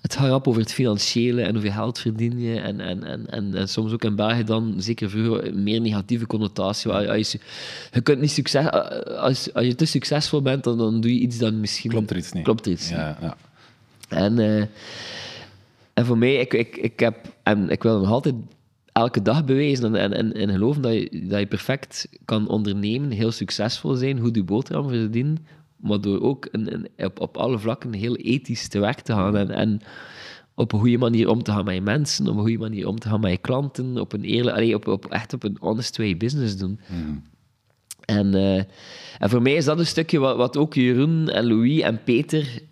[0.04, 2.60] het gaat rap over het financiële en hoeveel geld verdien je.
[2.60, 6.90] En, en, en, en, en soms ook in België dan, zeker vroeger, meer negatieve connotatie.
[6.90, 7.38] Als, als je,
[7.92, 11.38] je kunt niet succes, als, als je te succesvol bent, dan, dan doe je iets
[11.38, 11.90] dan misschien...
[11.90, 12.44] Klopt er iets niet?
[12.44, 12.98] Klopt er iets niet.
[12.98, 13.36] Ja, ja.
[14.08, 14.66] En, eh,
[15.94, 18.34] en voor mij, ik, ik, ik heb, en ik wil nog altijd
[18.94, 23.10] elke dag bewijzen en, en, en, en geloven dat je, dat je perfect kan ondernemen,
[23.10, 27.58] heel succesvol zijn, goed je boterham verdienen, maar door ook een, een, op, op alle
[27.58, 29.80] vlakken heel ethisch te werk te gaan en, en
[30.54, 32.98] op een goede manier om te gaan met je mensen, op een goede manier om
[32.98, 35.96] te gaan met je klanten, op een eerlijk, allee, op, op, echt op een honest
[35.96, 36.80] way business doen.
[38.04, 38.56] En, eh,
[39.18, 42.62] en voor mij is dat een stukje wat, wat ook Jeroen en Louis en Peter...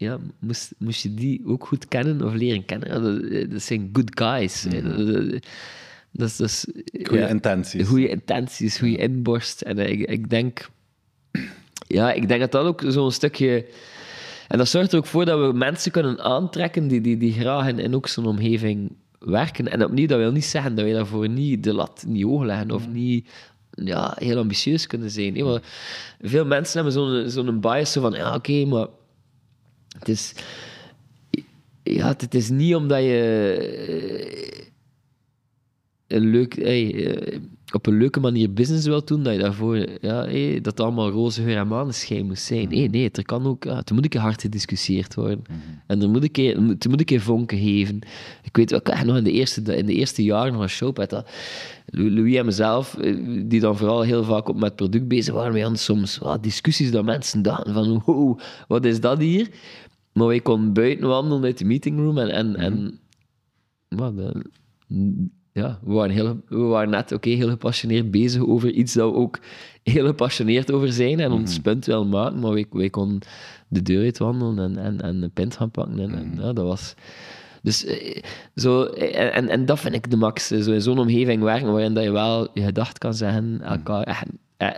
[0.00, 2.88] Ja, moest, moest je die ook goed kennen of leren kennen?
[2.88, 4.62] Ja, dat, dat zijn good guys.
[4.68, 4.82] hè.
[4.82, 5.46] Dat, dat-
[6.12, 6.66] dat is...
[7.02, 7.86] Goede ja, intenties.
[7.88, 9.60] Goede intenties, goede inborst.
[9.60, 10.70] En eh, ik, ik denk...
[11.86, 13.66] Ja, ik denk dat dat ook zo'n stukje...
[14.48, 17.68] En dat zorgt er ook voor dat we mensen kunnen aantrekken die, die, die graag
[17.68, 19.68] in, in ook zo'n omgeving werken.
[19.70, 22.70] En opnieuw, dat wil niet zeggen dat wij daarvoor niet de lat niet hoog leggen
[22.70, 23.28] of niet
[23.70, 25.36] ja, heel ambitieus kunnen zijn.
[25.36, 25.42] hè.
[25.44, 25.60] Maar
[26.20, 28.86] veel mensen hebben zo'n zo'n bias zo van, ja, oké, maar
[30.00, 30.34] het is...
[31.82, 33.20] Ja, het is niet omdat je
[36.06, 37.38] eh, een leuk, hey, eh,
[37.72, 41.42] op een leuke manier business wilt doen, dat je daarvoor, ja, hey, dat allemaal roze
[41.42, 42.68] geur en maneschijn moet zijn.
[42.68, 45.44] Nee, nee, er kan ook, ja, er moet een keer hard gediscussieerd worden.
[45.86, 47.98] En er moet een keer, er moet moet een keer vonken geven.
[48.42, 51.24] Ik weet wel, nog in de eerste, in de eerste jaren van Showpad,
[51.86, 55.60] Louis en mezelf, eh, die dan vooral heel vaak op met product bezig waren, we
[55.60, 59.48] hadden soms wat discussies dat mensen dachten van, wow, wat is dat hier?
[60.12, 62.98] Maar wij konden buiten wandelen uit de meetingroom en, en, en
[63.88, 64.42] maar de-
[65.52, 69.16] ja, we waren, heel, we waren net oké heel gepassioneerd bezig over iets dat we
[69.16, 69.38] ook
[69.82, 73.18] heel gepassioneerd over zijn en ons punt wel maken, maar wij, wij konden
[73.68, 75.98] de deur uit wandelen en, en, en een pint gaan pakken.
[75.98, 76.94] En, en ja, dat was...
[77.62, 78.22] Dus eh,
[78.54, 80.50] zo, eh, en, en dat vind ik de max.
[80.50, 84.02] eh, Zo in zo'n omgeving werken waarin dat je wel je gedacht kan zeggen, elkaar
[84.02, 84.24] echt,
[84.56, 84.68] eh,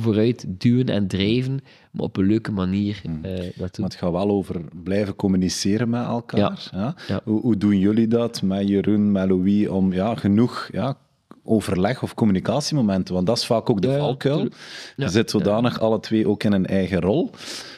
[0.00, 3.52] vooruit duwen en drijven, maar op een leuke manier eh, dat doen.
[3.56, 6.68] Maar het gaat wel over blijven communiceren met elkaar.
[6.72, 6.94] Ja.
[7.08, 7.20] Ja.
[7.24, 10.96] Hoe, hoe doen jullie dat met Jeroen, met Louis, om ja, genoeg ja,
[11.44, 13.14] overleg of communicatiemomenten?
[13.14, 14.48] Want dat is vaak ook de valkuil.
[14.96, 17.30] Je zit zodanig alle twee ook in een eigen rol.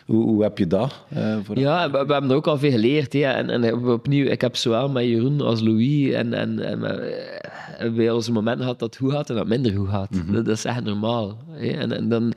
[0.09, 1.05] Hoe, hoe heb je dat
[1.42, 3.12] voor Ja, we, we hebben er ook al veel geleerd.
[3.12, 3.21] hè.
[3.21, 7.40] En, en opnieuw, ik heb zowel met Jeroen als Louis en, en, en eh,
[7.79, 10.09] hebben wij onze momenten gehad dat het goed gaat en dat het minder goed gaat.
[10.33, 11.37] dat, dat is echt normaal.
[11.51, 11.68] Hè.
[11.68, 12.33] En, en dan...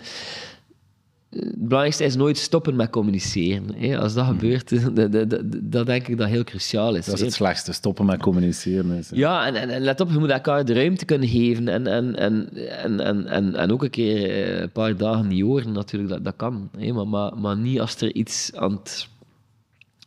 [1.32, 3.76] Het belangrijkste is nooit stoppen met communiceren.
[3.76, 4.00] Hè.
[4.00, 7.06] Als dat gebeurt, dat, dat, dat, dat denk ik dat heel cruciaal is.
[7.06, 8.92] Dat is het slechtste, stoppen met communiceren.
[8.92, 9.10] Is.
[9.14, 11.68] Ja, en, en, en let op, je moet elkaar de ruimte kunnen geven.
[11.68, 12.50] En, en, en,
[12.84, 16.36] en, en, en, ook een keer eh, een paar dagen niet horen, natuurlijk, dat, dat
[16.36, 16.70] kan.
[16.78, 16.92] Hè?
[16.92, 19.08] Maar, maar, maar niet als er iets aan het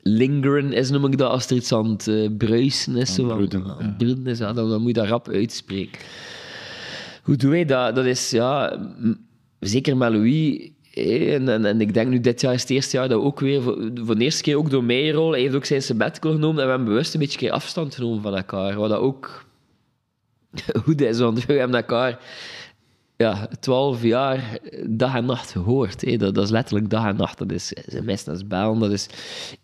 [0.02, 1.30] lingeren is, noem ik dat.
[1.30, 3.18] Als er iets aan het eh, bruisen is.
[3.18, 3.34] aan ja.
[3.34, 6.00] broeden is, ja, dan, dan moet je dat rap uitspreken.
[7.22, 7.94] Hoe doe je dat?
[7.94, 8.78] Dat is, ja...
[9.60, 10.72] Zeker met Louis...
[10.94, 13.26] hè, En, en, en ik denk nu, dit jaar is het eerste jaar dat we
[13.26, 15.83] ook weer, voor, voor de eerste keer ook door mijn rol, hij heeft ook zijn
[15.83, 18.74] sabbatical genomen en we hebben bewust een beetje keer afstand genomen van elkaar.
[18.74, 19.44] Wat dat ook
[20.85, 22.18] goed is, want we hebben elkaar
[23.16, 26.18] ja, twaalf jaar dag en nacht gehoord.
[26.18, 27.38] Dat, dat is letterlijk dag en nacht.
[27.38, 29.09] Dat is sms, dat is bellen, dat is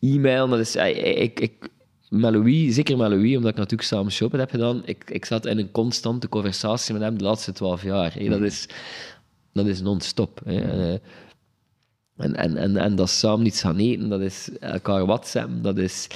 [0.00, 0.48] e-mail.
[0.48, 1.68] Dat is, ik, ik,
[2.08, 5.46] met Louis, zeker met Louis, omdat ik natuurlijk samen shoppen heb gedaan, ik, ik zat
[5.46, 8.14] in een constante conversatie met hem de laatste twaalf jaar.
[8.28, 8.68] Dat is,
[9.52, 10.40] dat is non-stop.
[10.44, 10.98] Hè.
[12.16, 16.06] En, en, en, en dat samen iets gaan eten, dat is elkaar WhatsApp, dat is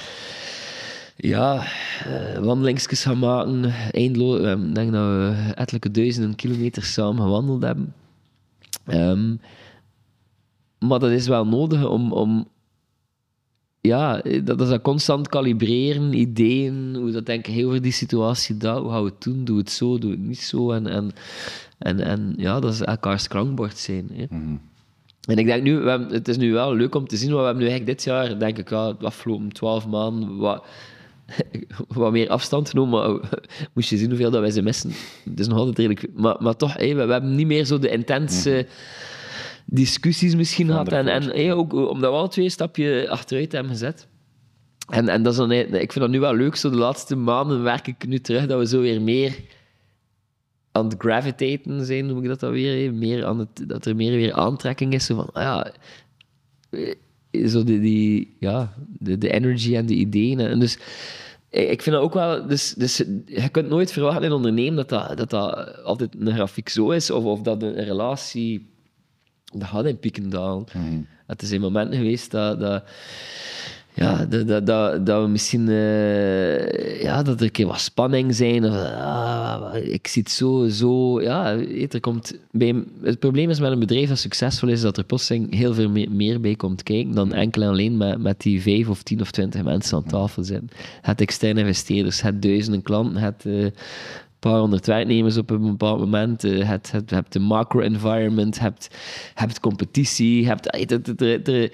[1.15, 1.67] ja,
[2.07, 3.73] uh, wandelingsjes gaan maken.
[3.91, 4.39] Eindloos.
[4.39, 7.93] Ik denk dat we ettelijke duizenden kilometers samen gewandeld hebben.
[8.87, 9.39] Um,
[10.79, 12.47] maar dat is wel nodig om, om
[13.81, 18.81] ja, dat is dat constant kalibreren, ideeën, hoe dat denk ik over die situatie, dat,
[18.81, 20.71] hoe gaan we het doen, doe het zo, doe het niet zo.
[20.71, 21.11] En, en,
[21.77, 24.09] en, en ja, dat is elkaars klankbord zijn.
[24.13, 24.25] Hè.
[24.29, 24.61] Mm
[25.25, 27.39] en ik denk nu, we hebben, het is nu wel leuk om te zien, wat
[27.39, 30.65] we hebben nu eigenlijk dit jaar, denk ik, ja, de afgelopen twaalf maanden, wat,
[31.87, 33.29] wat meer afstand genomen, maar
[33.73, 34.91] moest je zien hoeveel dat wij ze missen.
[35.23, 36.07] Het is nog altijd redelijk...
[36.13, 39.75] Maar, maar toch, hey, we, we, hebben niet meer zo de intense mhm.
[39.75, 40.87] discussies misschien gehad.
[40.87, 44.07] En, en hey, ook omdat we al twee stapje achteruit hebben gezet.
[44.89, 47.63] En, en dat is dan, ik vind dat nu wel leuk, zo de laatste maanden
[47.63, 49.33] werk ik nu terug, dat we zo weer meer
[50.75, 52.93] aan het gravitaten zijn, noem ik dat dan weer.
[52.93, 55.05] Meer aan het, dat er meer weer aantrekking is.
[55.05, 55.71] Zo van, ah ja,
[56.69, 60.39] eh, zo die, die, ja, de, de energy en de ideeën.
[60.39, 60.77] En dus
[61.49, 62.47] ik vind dat ook wel...
[62.47, 66.33] Dus, dus je kunt nooit verwachten in een ondernemen dat dat, dat, dat altijd een
[66.33, 68.73] grafiek zo is, of, of dat een relatie...
[69.53, 70.65] Dat gaat in pieken dalen.
[70.73, 71.07] Mm.
[71.27, 72.59] Het is een moment geweest dat...
[72.59, 72.83] dat
[73.95, 78.35] ja, dat, dat, dat, dat we misschien uh, ja, dat er een keer wat spanning
[78.35, 78.65] zijn.
[78.65, 81.21] Of, uh, ik zie het zo, zo.
[81.21, 81.57] Ja,
[81.89, 85.55] er komt bij, het probleem is met een bedrijf dat succesvol is, dat er plotseling
[85.55, 89.03] heel veel meer, bij komt kijken dan enkel en alleen met, met die vijf of
[89.03, 90.69] tien of twintig mensen aan tafel zitten.
[91.01, 93.67] Het externe investeerders, het duizenden klanten, het uh,
[94.39, 96.43] paar honderd werknemers op een bepaald moment.
[96.43, 98.89] Uh, het, het, hebt de macro-environment, hebt,
[99.33, 100.75] hebt competitie, hebt...
[100.77, 101.73] Het, het, het,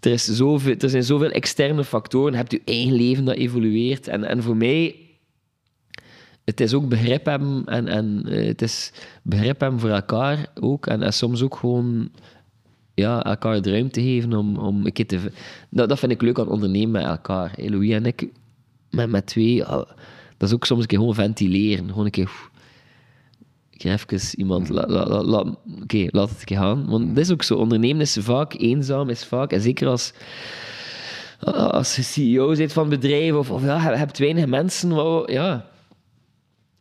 [0.00, 2.30] er, is zoveel, er zijn zoveel externe factoren.
[2.30, 4.08] Je hebt je eigen leven dat evolueert.
[4.08, 4.94] En, en voor mij,
[6.44, 10.86] het is ook begrip hebben en, en uh, het is begrip hebben voor elkaar ook.
[10.86, 12.10] En, soms ook gewoon
[12.94, 15.32] ja, elkaar de ruimte geven om, om een keer te...
[15.70, 17.52] Dat, dat vind ik leuk aan ondernemen met elkaar.
[17.56, 18.28] Louis en ik,
[18.90, 19.64] met, met twee,
[20.36, 21.88] dat is ook soms een keer gewoon ventileren.
[21.88, 22.30] Gewoon een keer
[23.78, 25.44] ga even iemand, la, la, la,
[25.82, 26.86] oké, laat het gaan.
[26.86, 30.12] Want dat is ook zo, ondernemen is vaak eenzaam, is vaak, en zeker als,
[31.70, 35.66] als je CEO zit van bedrijf, of, of ja, je hebt weinig mensen, waar, ja,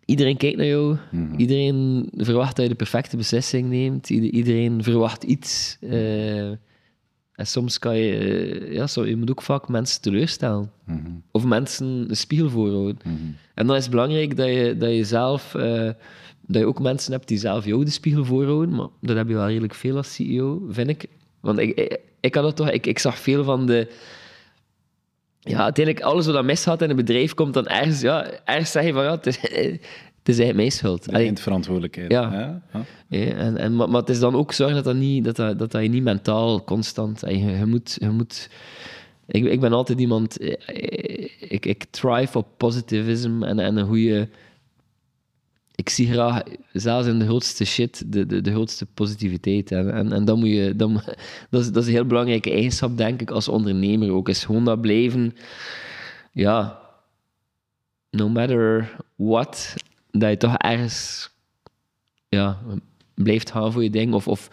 [0.05, 1.39] iedereen kijkt naar jou, mhm.
[1.39, 5.77] iedereen verwacht dat je de perfecte beslissing neemt, iedereen verwacht iets.
[5.81, 6.51] Uh,
[7.37, 10.71] en soms kan je, uh, ja, so, je moet ook vaak mensen teleurstellen.
[10.85, 12.97] Mm Of mensen een spiegel voorhouden.
[13.03, 15.53] Mm En dan is het belangrijk dat je, dat je zelf...
[15.53, 15.89] Uh,
[16.49, 19.33] dat je ook mensen hebt die zelf jou de spiegel voorhouden, maar dat heb je
[19.33, 21.05] wel redelijk veel als CEO, vind ik.
[21.39, 23.91] Want ik, ik, ik had dat toch, ik, ik zag veel van de...
[25.39, 28.93] Ja, uiteindelijk alles wat misgaat in een bedrijf komt dan ergens, ja, ergens zeg je
[28.93, 29.81] van, ja, het is, het
[30.27, 31.07] is eigenlijk mijn schuld.
[31.07, 32.11] Eindverantwoordelijkheid.
[32.11, 32.33] Ja.
[32.33, 32.85] ja.
[33.09, 33.19] ja.
[33.19, 35.71] en, en, maar, maar, het is dan ook zorgen dat, dat, niet, dat, dat, dat,
[35.71, 37.21] dat je niet mentaal constant...
[37.27, 37.97] Je, je moet...
[37.99, 38.49] Je moet
[39.25, 40.41] ik, ik ben altijd iemand...
[41.39, 44.29] Ik, ik thrive op positivisme en, en een goede
[45.77, 49.71] ik zie graag, zelfs in de grootste shit, de, de, de grootste positiviteit.
[49.71, 50.93] En, en, en dan moet je, dan,
[51.49, 54.29] dat, is, dat is een heel belangrijke eigenschap, denk ik, als ondernemer ook.
[54.29, 55.35] Is gewoon dat blijven,
[56.31, 56.79] ja,
[58.09, 59.73] no matter what,
[60.19, 61.29] dat je toch ergens,
[62.29, 62.57] ja,
[63.13, 64.13] blijft gaan voor je ding.
[64.13, 64.49] Of, of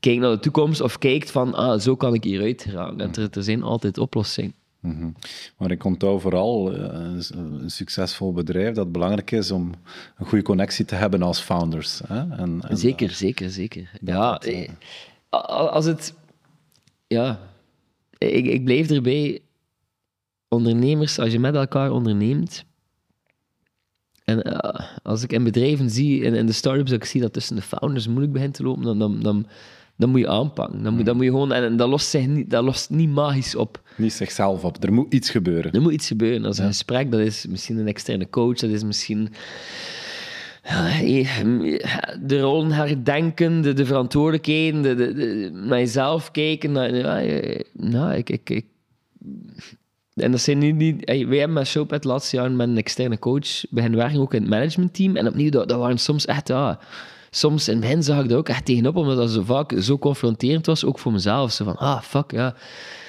[0.00, 3.00] kijkt naar de toekomst, of kijkt van, ah, zo kan ik hieruit geraken.
[3.00, 4.54] En er, er zijn altijd oplossingen.
[4.80, 5.10] Mhm.
[5.56, 6.84] Maar ik onthoud vooral uh,
[7.30, 9.72] een succesvol bedrijf dat het belangrijk is om
[10.16, 12.00] een goede connectie te hebben als founders.
[12.06, 12.18] Hè?
[12.18, 13.90] En, en, zeker, zeker, zeker.
[14.00, 14.68] Ja, eh,
[15.70, 16.14] als het...
[17.06, 17.40] Ja,
[18.18, 19.40] ik, ik blijf erbij.
[20.48, 22.64] Ondernemers, als je met elkaar onderneemt...
[24.28, 27.32] En uh, als ik in bedrijven zie, in, in de start-ups, dat ik zie dat
[27.32, 29.46] tussen de founders moeilijk begint te lopen, dan, dan, dan
[29.96, 30.82] dan moet je aanpakken.
[30.82, 33.54] Dan moet, dan moet je gewoon, en, dat, lost zich niet, dat lost niet magisch
[33.54, 33.82] op.
[33.96, 34.84] Niet zichzelf op.
[34.84, 35.72] Er moet iets gebeuren.
[35.72, 36.44] Er moet iets gebeuren.
[36.44, 39.28] Als een gesprek, dat is misschien een externe coach, dat is misschien
[42.20, 46.72] de rollen herdenken, de, de verantwoordelijkheden, de, de, naar jezelf kijken.
[46.72, 46.94] Naar,
[47.74, 48.66] ja, ik, ik, ik,
[50.20, 53.18] en dat zijn niet, niet wij hebben met Showpad het laatste jaar met een externe
[53.18, 55.16] coach beginnen werken, ook in het managementteam.
[55.16, 56.78] En opnieuw, dat, dat waren soms echt, ja,
[57.30, 59.98] soms in het begin zag ik dat ook echt tegenop, omdat dat zo vaak zo
[59.98, 61.52] confronterend was, ook voor mezelf.
[61.52, 62.54] Zo van, ah, fuck, ja.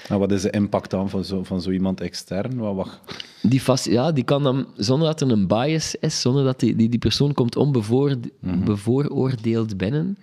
[0.09, 2.57] Nou, wat is de impact dan van zo, van zo iemand extern?
[2.57, 2.99] Wat, wat...
[3.41, 6.75] Die, vast, ja, die kan dan, zonder dat er een bias is, zonder dat die,
[6.75, 10.17] die, die persoon komt onbevooroordeeld binnen,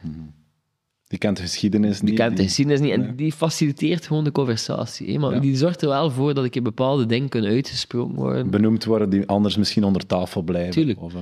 [1.09, 2.09] Die kent de geschiedenis niet.
[2.11, 5.12] die kent de geschiedenis niet, en die faciliteert gewoon de conversatie.
[5.12, 5.18] hè.
[5.18, 5.40] Maar Ja.
[5.40, 8.50] die zorgt er wel voor dat ik in bepaalde dingen kunnen uitgesproken worden.
[8.50, 10.72] benoemd worden die anders misschien onder tafel blijven.
[10.72, 11.00] Tuurlijk.
[11.02, 11.12] Of.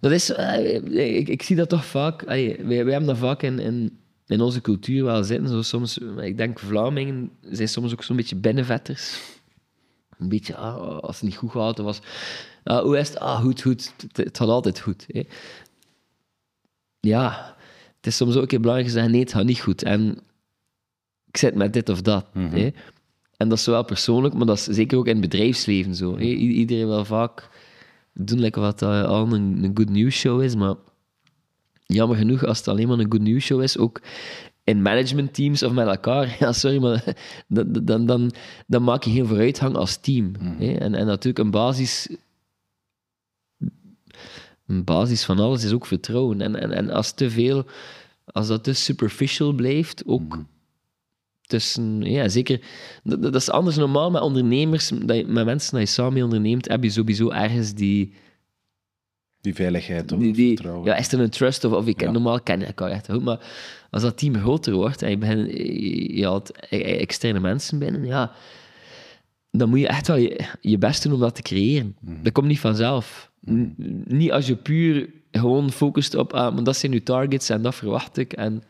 [0.00, 2.24] Dat is, eh, ik, ik zie dat toch vaak.
[2.24, 5.48] Allee, wij, wij hebben dat vaak in, in, in onze cultuur wel zitten.
[5.48, 9.20] Zo soms, ik denk Vlamingen zijn soms ook zo'n beetje binnenvetters.
[10.18, 12.00] Een beetje, ah, als het niet goed gaat, of was.
[12.64, 13.18] Ah, hoe is het?
[13.18, 13.92] Ah, goed, goed.
[14.02, 15.04] Het, het gaat altijd goed.
[15.08, 15.22] Hè.
[17.00, 17.56] Ja,
[18.00, 19.82] het is soms ook een keer belangrijk te zeggen: nee, het gaat niet goed.
[19.82, 20.18] En
[21.26, 22.26] ik zit met dit of dat.
[22.32, 22.70] hè.
[23.36, 26.16] En dat is zowel persoonlijk, maar dat is zeker ook in het bedrijfsleven zo.
[26.16, 26.24] hè.
[26.24, 27.48] Iedereen wil vaak
[28.14, 30.74] doen like wat uh, al een, een good news show is, maar
[31.86, 34.00] jammer genoeg, als het alleen maar een good news show is, ook
[34.64, 37.04] in managementteams of met elkaar, ja, sorry, maar
[37.48, 38.30] dan, dan, dan,
[38.66, 40.32] dan maak je geen vooruitgang als team.
[40.40, 40.72] hè.
[40.72, 42.08] En, en natuurlijk een basis,
[44.70, 46.40] een basis van alles is ook vertrouwen.
[46.40, 47.66] En, en, en als te veel,
[48.24, 50.38] als dat te superficial blijft, ook
[51.46, 52.60] tussen, ja, zeker,
[53.02, 56.24] dat, dat is anders normaal met ondernemers, dat je, met mensen dat je samen mee
[56.24, 58.12] onderneemt, heb je sowieso ergens die,
[59.40, 60.86] Die veiligheid of die, die vertrouwen.
[60.86, 62.10] ja, is er een trust of, of ik, Ja.
[62.10, 63.46] normaal ken je elkaar echt goed, maar
[63.90, 67.78] als dat team groter wordt en je, begint, je, je haalt e- e- externe mensen
[67.78, 68.32] binnen, ja,
[69.50, 71.96] dan moet je echt wel je, je best doen om dat te creëren.
[72.00, 72.22] Mhm.
[72.22, 73.29] Dat komt niet vanzelf.
[74.04, 77.74] Niet als je puur gewoon focust op, ah, maar dat zijn uw targets en dat
[77.74, 78.32] verwacht ik.
[78.32, 78.62] En,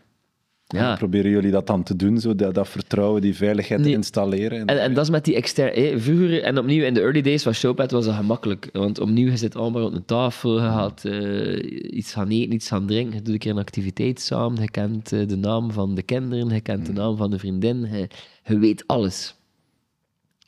[0.67, 0.97] ja.
[0.97, 4.67] Proberen jullie dat dan te doen, zo dat, dat vertrouwen, die veiligheid te installeren?
[4.67, 5.99] En, en dat is met die externe...
[5.99, 8.69] Vroeger, en opnieuw in de early days van Showpad was dat gemakkelijk.
[8.73, 12.69] Want opnieuw, je zit allemaal rond een tafel, je gaat eh, iets gaan eten, iets
[12.69, 15.95] gaan drinken, je doet een keer een activiteit samen, je kent eh, de naam van
[15.95, 18.09] de kinderen, je kent de naam van de vriendin, je,
[18.45, 19.35] je weet alles.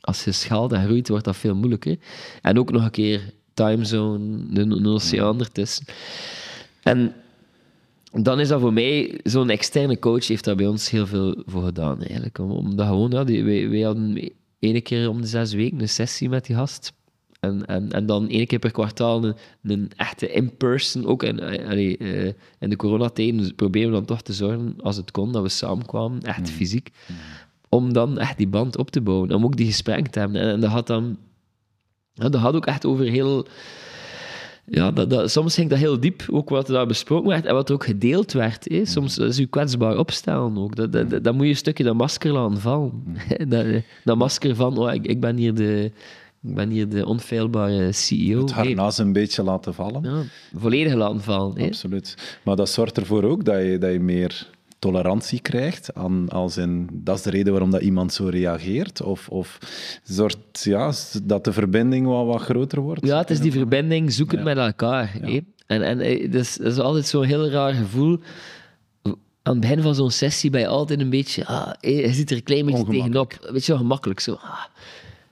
[0.01, 1.97] Als je schaalt en groeit, wordt dat veel moeilijker.
[2.41, 5.85] En ook nog een keer timezone, een, oceaan ertussen.
[6.83, 7.13] En
[8.11, 11.63] dan is dat voor mij, zo'n externe coach heeft daar bij ons heel veel voor
[11.63, 12.37] gedaan eigenlijk.
[12.39, 14.29] Om- Omdat gewoon, ja, die, wij, wij hadden
[14.59, 16.93] ene keer om de zes weken een sessie met die gast.
[17.39, 21.67] En, en, en dan één keer per kwartaal een, een echte in-person, ook in, eh,
[21.69, 25.41] allee, eh, in de coronatijden proberen we dan toch te zorgen, als het kon, dat
[25.41, 26.89] we samenkwamen, echt fysiek,
[27.69, 30.41] om dan echt die band op te bouwen, om ook die gesprekken te hebben.
[30.41, 31.17] En, en dat had dan,
[32.13, 33.47] ja, dat had ook echt over heel
[34.65, 37.53] ja, dat, dat, soms ging dat heel diep, ook wat er daar besproken werd en
[37.53, 38.65] wat er ook gedeeld werd.
[38.69, 38.85] Hè.
[38.85, 40.75] Soms is je kwetsbaar opstellen ook.
[40.75, 42.91] Dat, dat, dat, moet je een stukje dat masker laten vallen.
[43.47, 43.65] dat,
[44.03, 45.91] dat masker van, oh, ik, ik, ben hier de,
[46.43, 48.41] ik ben hier de onfeilbare CEO.
[48.41, 50.03] het harnas een beetje laten vallen.
[50.03, 50.23] ja,
[50.59, 51.61] volledig laten vallen.
[51.61, 52.39] Absoluut.
[52.43, 54.49] Maar dat zorgt ervoor ook dat je, dat je meer
[54.83, 55.93] tolerantie krijgt.
[55.93, 59.01] Aan, als in, dat is de reden waarom dat iemand zo reageert.
[59.01, 59.57] Of, of
[60.03, 60.91] zorgt ja,
[61.23, 63.05] dat de verbinding wat, wat groter wordt.
[63.05, 64.45] Ja, het is die verbinding, zoek het Ja.
[64.45, 65.19] met elkaar.
[65.67, 68.19] En, en eh, dat is, dat is altijd zo'n heel raar gevoel.
[69.43, 71.45] Aan het begin van zo'n sessie ben je altijd een beetje...
[71.45, 73.37] Ah, eh, je zit er een klein beetje tegenop.
[73.41, 74.19] Een beetje ongemakkelijk.
[74.19, 74.33] Zo.
[74.33, 74.63] Ah.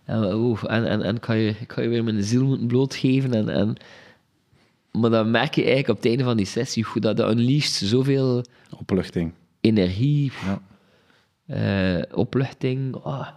[0.05, 0.23] En,
[0.67, 3.33] en, en, en kan je, ga je weer mijn ziel moeten blootgeven.
[3.33, 3.75] En, en,
[4.91, 7.73] maar dan merk je eigenlijk op het einde van die sessie hoe dat, dat unleasht
[7.73, 8.43] zoveel
[8.79, 9.31] Opluchting.
[9.61, 10.61] Energie, Ja.
[11.45, 12.95] eh, opluchting.
[12.95, 13.27] ah,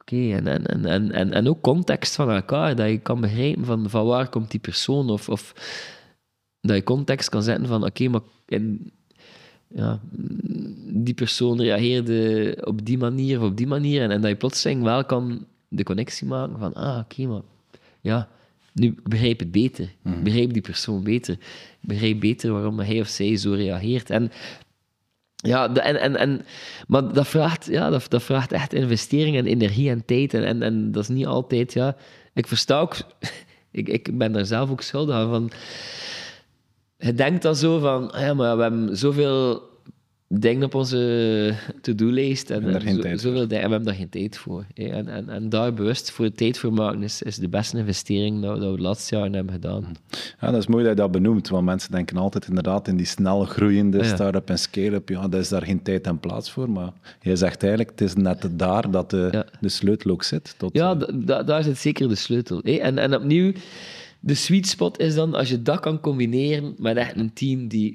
[0.00, 3.64] Oké, en, en, en, en, en, en ook context van elkaar, dat je kan begrijpen
[3.64, 5.52] van, van waar komt die persoon, of, of
[6.60, 8.92] dat je context kan zetten van, oké, maar in,
[9.68, 14.30] ja, mm, die persoon reageerde op die manier of op die manier, en, en dat
[14.30, 17.42] je plotseling wel kan de connectie maken van, ah, oké, maar
[18.00, 18.28] ja,
[18.72, 19.84] nu begrijp het beter.
[20.04, 21.34] Ik begrijp die persoon beter.
[21.80, 24.10] Ik begrijp beter waarom hij of zij zo reageert.
[24.10, 24.30] En
[25.46, 26.44] ja, en, en, en,
[26.86, 30.34] maar dat vraagt, ja, dat, dat vraagt echt investering en energie en tijd.
[30.34, 31.96] En, en, en dat is niet altijd, ja...
[32.34, 32.88] Ik versta.
[33.70, 35.50] Ik, ik ben daar zelf ook schuldig aan, van...
[36.96, 39.67] Je denkt dan zo van, ah ja, maar we hebben zoveel
[40.30, 42.50] dingen op onze to-do-lijst.
[42.50, 44.64] En, daar en geen zo- tijd zoveel dingen, en we hebben daar geen tijd voor.
[44.74, 44.84] hè.
[44.88, 48.54] En, en, en daar bewust voor tijd voor maken is, is de beste investering dat,
[48.54, 49.96] we- dat we de laatste jaren hebben gedaan.
[50.40, 53.06] Ja, dat is mooi dat je dat benoemt, want mensen denken altijd inderdaad in die
[53.06, 54.04] snel groeiende Ja.
[54.04, 57.60] start-up en scale-up, ja, daar is daar geen tijd en plaats voor, maar jij zegt
[57.62, 59.46] eigenlijk, het is net daar dat de, Ja.
[59.60, 60.54] de sleutel ook zit.
[60.58, 62.60] Tot, Ja, eh, da- da- daar zit zeker de sleutel.
[62.64, 62.72] hè.
[62.72, 63.52] En, en opnieuw,
[64.20, 67.94] de sweet spot is dan als je dat kan combineren met echt een team die.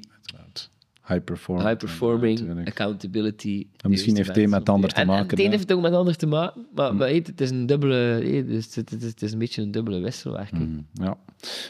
[1.06, 1.68] High performing.
[1.68, 2.68] high performing, natuurlijk.
[2.68, 3.66] accountability.
[3.80, 5.82] En misschien heeft het een met ander te en- maken, En het heeft het ook
[5.82, 9.08] met ander te maken, maar, maar weet, het is een dubbele, dus het, het, is,
[9.08, 10.60] het is een beetje een dubbele wisselwerking.
[10.68, 11.16] Mm, Ja.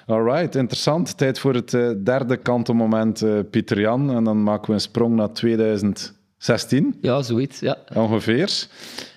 [0.07, 1.17] Alright, interessant.
[1.19, 4.11] Tijd voor het eh, derde kantelmoment, eh Pieter Jan.
[4.11, 7.79] En dan maken we een sprong naar 2016 Ja, zoiets, ja.
[7.95, 8.67] ongeveer.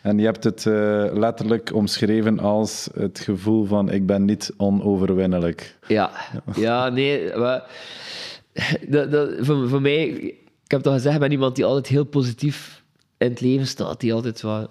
[0.04, 5.78] En je hebt het eh, letterlijk omschreven als het gevoel van ik ben niet onoverwinnelijk.
[5.88, 6.12] Ja,
[6.56, 7.64] ja nee, maar,
[8.90, 10.08] dat, dat, voor, mij,
[10.64, 12.84] ik heb toch gezegd, ik ben iemand die altijd heel positief
[13.18, 14.70] in het leven staat, die altijd wat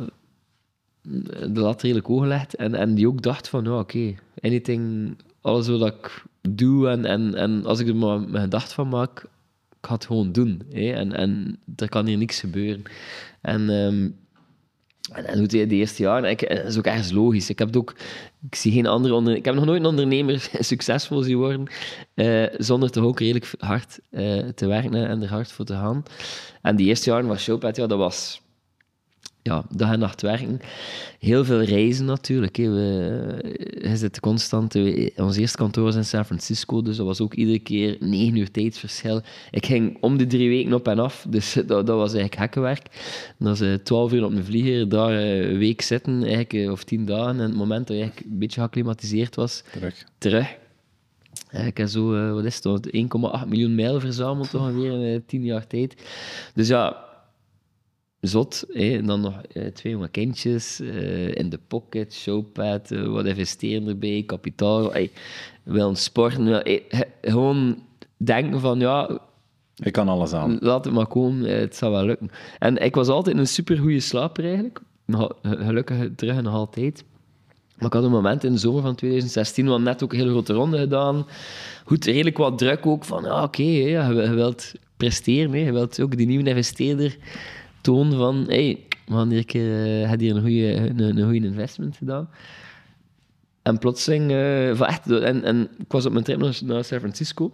[1.02, 5.68] de lat redelijk hoog legt en, en die ook dacht van, ja, oké, anything, alles
[5.68, 9.22] wat ik doe en, en, en als ik er maar mijn gedacht van maak,
[9.70, 10.62] ik ga het gewoon doen.
[10.70, 10.92] Hè?
[10.92, 12.82] En, en er kan hier niks gebeuren.
[13.40, 13.70] En...
[13.70, 14.08] ehm,
[15.12, 17.50] en, en hoe de eerste jaren, ik, dat is ook ergens logisch.
[17.50, 17.94] Ik heb ook,
[18.50, 21.66] ik zie geen andere onder, ik heb nog nooit een ondernemer succesvol zien worden
[22.14, 26.02] eh, zonder toch ook redelijk hard eh, te werken en er hard voor te gaan.
[26.62, 28.40] En die eerste jaren was Showpad, ja, dat was
[29.46, 30.60] ja, dag en nacht werken.
[31.18, 32.56] Heel veel reizen natuurlijk.
[32.56, 32.70] Hè.
[32.70, 34.72] We, je zit constant...
[34.72, 38.36] we- ons eerste kantoor was in San Francisco, dus dat was ook iedere keer negen
[38.36, 39.20] uur tijdsverschil.
[39.50, 42.86] Ik ging om de drie weken op en af, dus dat, dat was eigenlijk hekkenwerk.
[43.38, 46.52] En dat is eh, twaalf uur op een vlieger, daar eh, een week zitten, eigenlijk,
[46.52, 47.34] eh, of tien dagen.
[47.34, 50.04] En het moment dat eigenlijk een beetje geacclimatiseerd was, Terug.
[50.18, 50.46] terug.
[51.50, 55.14] Eh, Ik heb zo, eh, wat is het, toch, 1,8 miljoen mijl verzameld ongeveer in
[55.14, 55.94] eh, tien jaar tijd.
[56.54, 57.04] Dus ja,
[58.26, 58.64] zot.
[58.68, 58.96] Hè.
[58.96, 63.88] En dan nog eh, twee jonge kindjes, eh, in de pocket, showpad, eh, wat investeren
[63.88, 64.92] erbij, kapitaal.
[64.92, 65.10] Hey,
[65.62, 66.62] wil sporten, wil,
[67.22, 67.82] gewoon
[68.16, 69.20] denken van, ja,
[69.82, 70.58] Ik kan alles aan.
[70.60, 72.30] Laat het maar komen, eh, het zal wel lukken.
[72.58, 74.80] En ik was altijd een supergoeie slaper eigenlijk.
[75.42, 77.04] Gelukkig terug en nog altijd.
[77.76, 80.18] Maar ik had een moment in de zomer van 2016, we hadden net ook een
[80.18, 81.26] hele grote ronde gedaan.
[81.84, 85.52] Goed, redelijk wat druk ook van, ja, oké, je, je wilt presteren.
[85.52, 85.58] hè.
[85.58, 87.16] Je wilt ook die nieuwe investeerder
[87.86, 92.28] tonen van, hey, een keer, eh, heb hier een goede een, een goede investment gedaan.
[93.62, 97.52] En plotseling, eh, van echt, en, en ik was op mijn trip naar, San Francisco.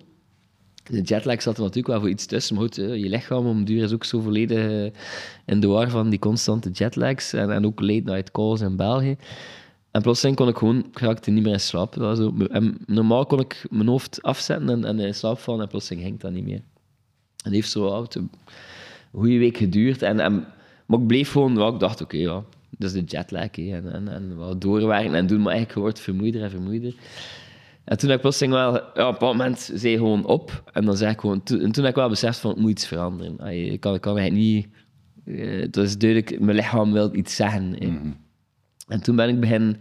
[0.85, 3.65] De jetlag zat er natuurlijk wel voor iets tussen, maar goed, hè, je lichaam om
[3.65, 5.01] duur is ook zo volledig eh,
[5.47, 9.17] in de war van die constante jetlags en, en ook late night calls in België.
[9.91, 11.95] En plotseling kon ik gewoon, ik niet meer in.
[11.95, 15.69] Dat was en normaal kon ik mijn hoofd afzetten en, en in slaap vallen en
[15.69, 16.63] plotseling ging dat niet meer.
[17.45, 18.19] En heeft zo oud,
[19.13, 20.03] goede week geduurd.
[20.03, 20.45] En, en,
[20.87, 23.57] maar ik bleef gewoon, ja, ik dacht, oké, ja, dat is de jetlag.
[23.57, 26.95] hè, En, en, en wat doorwerken en doen, maar eigenlijk wordt vermoeider en vermoeider.
[27.85, 30.63] En toen heb ik plotseling wel, ja, op een bepaald moment zei gewoon op.
[30.73, 32.71] En dan zei ik gewoon, toen, en toen heb ik wel beseft van, het moet
[32.71, 33.47] iets veranderen.
[33.73, 34.67] Ik kan, ik kan eigenlijk niet,
[35.39, 37.75] eh, dat is duidelijk, mijn lichaam wil iets zeggen.
[37.79, 37.93] hè.
[38.89, 39.81] En toen ben ik beginnen,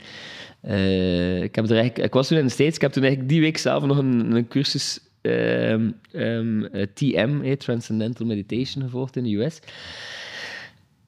[0.62, 3.32] eh, ik, heb er eigenlijk, ik was toen in de States, ik heb toen eigenlijk
[3.32, 9.16] die week zelf nog een, een cursus ehm, ehm, eh, TM, eh, Transcendental Meditation, gevolgd
[9.16, 9.60] in de US.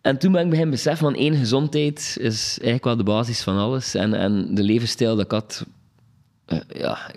[0.02, 3.58] En toen ben ik beginnen beseffen van één, gezondheid is eigenlijk wel de basis van
[3.58, 3.96] alles.
[3.96, 5.66] En, en de levensstijl dat ik had,
[6.46, 7.12] eh, ja,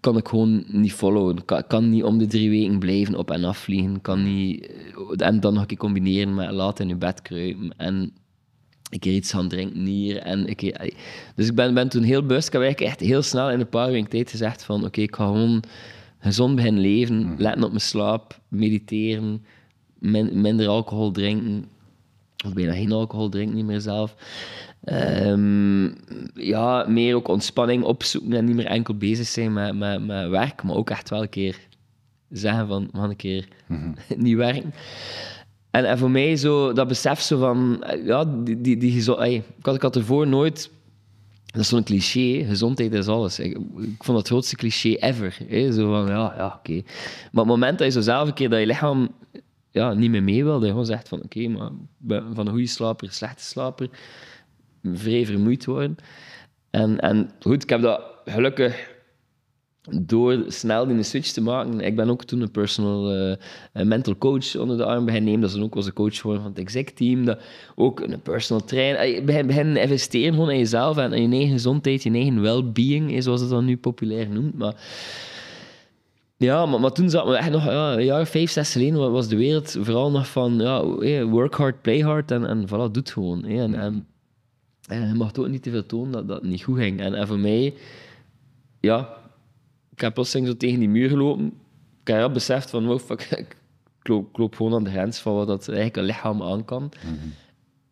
[0.00, 1.36] kan ik gewoon niet followen.
[1.36, 4.00] Ik kan, kan niet om de drie weken blijven op en af vliegen.
[4.00, 4.70] Kan niet,
[5.16, 7.74] en dan nog een keer combineren met laat in je bed kruipen.
[7.76, 8.12] En
[8.90, 10.18] een keer iets gaan drinken hier.
[10.18, 10.94] En een ai.
[11.34, 12.46] dus ik ben, ben toen heel bewust.
[12.46, 15.14] Ik heb eigenlijk echt heel snel in een paar weken tijd gezegd van oké, ik
[15.14, 15.62] ga gewoon
[16.18, 17.34] gezond beginnen leven.
[17.38, 19.44] Letten op mijn slaap, mediteren,
[19.98, 21.64] min- minder alcohol drinken.
[22.46, 24.14] Of bijna geen alcohol drinken, niet meer zelf.
[24.84, 25.84] Ehm,
[26.34, 30.62] ja, meer ook ontspanning opzoeken en niet meer enkel bezig zijn met, met, met werk,
[30.62, 31.58] maar ook echt wel een keer
[32.30, 33.48] zeggen van, we gaan een keer
[34.16, 34.72] niet werken.
[35.70, 39.44] En, en voor mij zo, dat besef zo van, ja, die, die, die ey, ik,
[39.64, 40.70] had, ik had ervoor nooit,
[41.52, 43.38] dat is zo'n cliché, gezondheid is alles.
[43.38, 45.38] Ik, vond dat het grootste cliché ever.
[45.48, 46.82] Hè, zo van, ja, ja, oké.
[47.32, 49.08] Maar het moment dat je zo zelf een keer dat je lichaam
[49.70, 51.70] ja, niet meer mee wilde, gewoon zegt van, oké, maar
[52.08, 53.88] van een goede slaper, slechte slaper,
[54.82, 55.96] vrij vermoeid worden.
[56.70, 58.96] En, en goed, ik heb dat gelukkig
[60.00, 61.80] door snel die switch te maken.
[61.80, 65.40] Ik ben ook toen een personal eh, mental coach onder de arm beginnen nemen.
[65.40, 67.24] Dat is dan ook een coach geworden van het exec-team.
[67.24, 67.40] Dat
[67.74, 69.06] ook een personal trainer.
[69.06, 73.12] Je begint begin investeren gewoon in jezelf en in je eigen gezondheid, je eigen well-being,
[73.14, 74.58] eh, zoals het dan nu populair noemt.
[74.58, 74.74] Maar
[76.36, 79.28] ja, maar, toen zat me echt nog ja, een jaar, vijf, zes geleden wa- was
[79.28, 82.90] de wereld vooral nog van ja, eh, work hard, play hard en, en voilà, doe
[82.92, 83.44] het gewoon.
[83.44, 83.62] eh.
[83.62, 84.06] En, en,
[84.88, 87.00] en je mag ook niet te veel tonen dat dat niet goed ging.
[87.00, 87.74] En, en voor mij,
[88.80, 89.16] ja,
[89.98, 91.46] ik heb plotseling zo tegen die muur gelopen.
[92.04, 93.56] Ik heb beseft van, wow, fuck, ik
[94.02, 96.92] loop, ik loop gewoon aan de grens van wat dat eigenlijk een lichaam aan kan.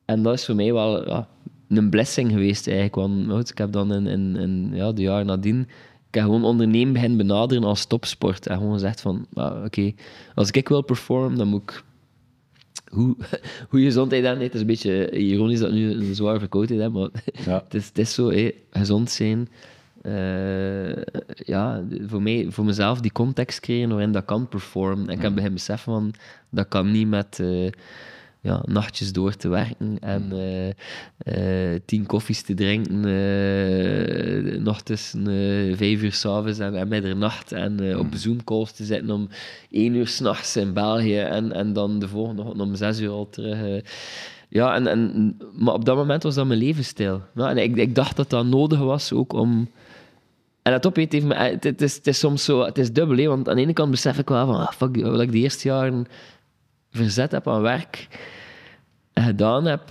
[0.05, 1.29] En dat is voor mij wel ja,
[1.69, 2.95] een blessing geweest eigenlijk.
[2.95, 5.61] Want goed, ik heb dan in, in, in ja, de jaren nadien,
[6.09, 8.47] ik heb gewoon ondernemen begin benaderen als topsport.
[8.47, 9.93] En gewoon gezegd van, ah, oké,
[10.35, 11.85] als ik wil performen, dan moet ik
[12.91, 13.17] hoe,
[13.71, 17.11] hoe gezondheid dan, het is een beetje ironisch dat nu een zwaar verkoudheid heb, maar
[17.45, 17.63] Ja.
[17.65, 19.49] het, is, het is zo, hé, gezond zijn.
[20.07, 25.09] Eh, ja, voor, mij, voor mezelf die context creëren waarin dat kan performen.
[25.09, 26.15] En ik heb begin beseffen van,
[26.51, 27.71] dat kan niet met eh,
[28.41, 30.69] ja, nachtjes door te werken en eh,
[31.75, 33.03] eh, tien koffies te drinken,
[34.63, 35.25] nog tussen
[35.77, 39.29] vijf uur s'avonds en, en middernacht en op Zoom-calls te zitten om
[39.71, 43.29] één uur s'nachts in België en, en dan de volgende ochtend om zes uur al
[43.29, 43.83] terug.
[44.49, 47.23] ja, en, en, maar op dat moment was dat mijn levensstijl.
[47.35, 49.69] Ja, en ik, ik dacht dat dat nodig was ook om...
[50.67, 52.93] En dat op, heeft me, eh, het, het is, het is soms zo, het is
[52.93, 55.33] dubbel, hè, want aan de ene kant besef ik wel van, ah, fuck, wat ik
[55.33, 56.07] de eerste jaren
[56.91, 58.09] verzet heb aan werk
[59.13, 59.91] en gedaan heb,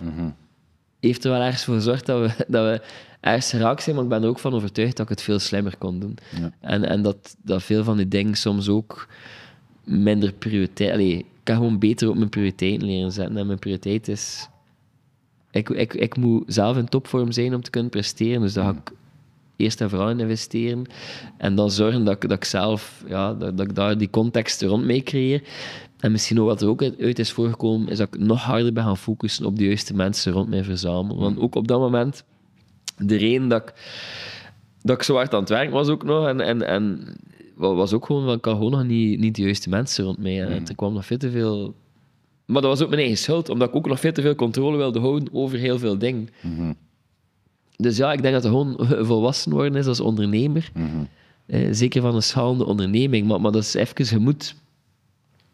[0.99, 2.81] heeft er wel ergens voor gezorgd dat we, dat we
[3.19, 5.77] ergens geraakt zijn, maar ik ben er ook van overtuigd dat ik het veel slimmer
[5.77, 6.17] kon doen.
[6.39, 6.51] Ja.
[6.59, 9.07] En, en dat, dat veel van die dingen soms ook
[9.83, 10.91] minder prioriteit...
[10.91, 13.37] Allee, ik kan gewoon beter op mijn prioriteiten leren zetten.
[13.37, 14.49] En mijn prioriteit is...
[15.51, 18.71] Ik, ik, ik moet zelf in topvorm zijn om te kunnen presteren, dus daar ga
[18.71, 18.91] ik
[19.55, 20.83] eerst en vooral in investeren.
[21.37, 24.61] En dan zorgen dat ik, dat ik zelf, ja, dat, dat ik daar die context
[24.61, 25.43] rond mee creëer.
[25.99, 28.83] En misschien ook wat er ook uit is voorgekomen, is dat ik nog harder ben
[28.83, 31.21] gaan focussen op de juiste mensen rond mij verzamelen.
[31.21, 32.23] Want ook op dat moment,
[32.97, 33.73] de reden dat ik,
[34.81, 37.15] dat ik zo hard aan het werken was ook nog, en, en, en
[37.55, 40.17] wa- was ook gewoon, van, ik had gewoon nog niet, niet de juiste mensen rond
[40.17, 40.41] mij.
[40.43, 41.75] En er kwam nog veel te veel...
[42.45, 44.77] Maar dat was ook mijn eigen schuld, omdat ik ook nog veel te veel controle
[44.77, 46.29] wilde houden over heel veel dingen.
[47.77, 48.75] Dus ja, ik denk dat het gewoon
[49.07, 50.71] volwassen worden is als ondernemer.
[51.45, 53.27] Eh, zeker van een schalende onderneming.
[53.27, 54.55] Maar, maar dat is even, je moet...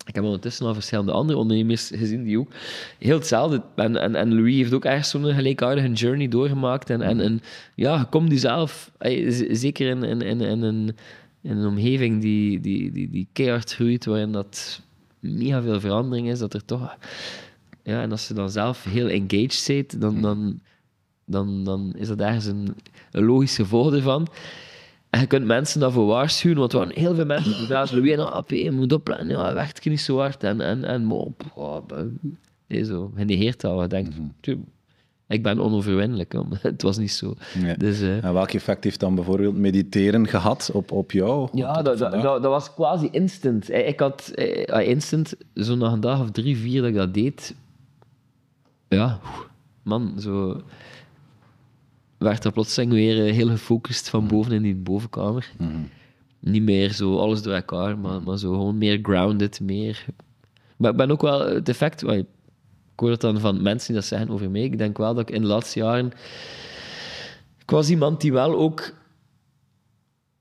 [0.05, 2.51] Ik heb ondertussen al verschillende andere ondernemers gezien die ook
[2.99, 3.61] heel hetzelfde...
[3.75, 6.89] En, en, en Louis heeft ook ergens zo'n gelijkaardige journey doorgemaakt.
[6.89, 7.41] En, en, en
[7.75, 8.91] ja, je komt jezelf...
[8.97, 10.95] eh, z- Zeker in, in, in, in, een,
[11.41, 14.81] in een omgeving die, die, die, die keihard groeit, waarin dat
[15.19, 16.97] mega veel verandering is, dat er toch...
[17.83, 20.59] Ja, en als je dan zelf heel engaged bent, dan, dan,
[21.31, 22.75] dan, dan is dat ergens een,
[23.11, 24.27] een logisch gevolg ervan.
[25.09, 28.15] En je kunt mensen daarvoor waarschuwen, want er waren heel veel mensen die zeiden, Louis,
[28.15, 30.43] nou, AP, je moet opletten, ja, het werkt niet zo hard.
[30.43, 31.17] En, en, en maar,
[31.55, 31.77] oh,
[32.67, 34.57] nee, zo, genegeerd dat, je denkt, "Tjoe,
[35.27, 36.33] ik ben onoverwinnelijk.
[36.33, 37.33] hoor." Maar het was niet zo.
[37.61, 37.77] Nee.
[37.77, 41.49] Dus, eh, En welk effect heeft dan bijvoorbeeld mediteren gehad op, op jou?
[41.53, 43.69] Ja, Op dat, dat, dat, dat was quasi instant.
[43.69, 44.33] Eh, Ik had
[44.65, 47.55] ah, instant, zo na een dag of drie, vier dat ik dat deed.
[48.87, 49.19] Ja,
[49.83, 50.61] man, zo
[52.23, 55.51] werd er plotseling weer eh, heel gefocust van boven in die bovenkamer.
[56.39, 60.05] Niet meer zo alles door elkaar, maar, maar zo gewoon meer grounded, meer...
[60.77, 62.03] Maar ik ben ook wel het effect...
[62.03, 62.27] Ik
[62.95, 64.61] hoor het dan van mensen die dat zeggen over mij.
[64.61, 66.11] Ik denk wel dat ik in de laatste jaren...
[67.59, 68.93] Ik was iemand die wel ook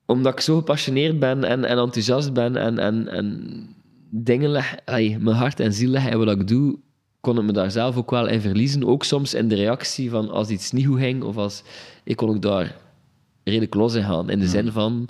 [0.07, 3.69] omdat ik zo gepassioneerd ben en, en enthousiast ben en, en, en
[4.11, 6.79] dingen leg, mijn hart en ziel leggen in wat ik doe,
[7.21, 8.85] kon ik me daar zelf ook wel in verliezen.
[8.85, 11.63] Ook soms in de reactie van als iets niet goed ging, of als...
[12.05, 12.77] Ik kon ook daar
[13.45, 14.31] redelijk los in gaan.
[14.31, 15.09] In de zin van,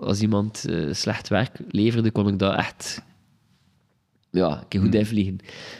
[0.00, 3.02] als iemand eh, slecht werk leverde, kon ik daar echt
[4.30, 5.38] ja, een keer goed invliegen.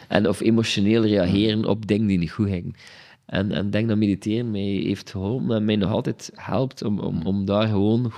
[0.09, 2.75] En of emotioneel reageren op dingen die niet goed gingen.
[3.27, 6.99] En, en ik denk dat mediteren mij heeft geholpen en mij nog altijd helpt om,
[6.99, 8.13] om, om daar gewoon...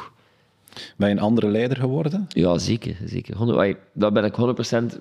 [0.96, 2.26] Ben je een andere leider geworden?
[2.28, 2.96] Ja, zeker.
[3.04, 3.36] zeker.
[3.36, 4.34] 100 ai, dat ben ik
[4.94, 4.98] 100%...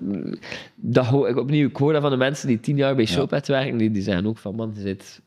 [0.74, 1.68] Dat hoor ik opnieuw.
[1.68, 4.26] Ik hoor dat van de mensen die tien jaar bij Showpad werken, die, die zeggen
[4.26, 5.20] ook van, man, je zit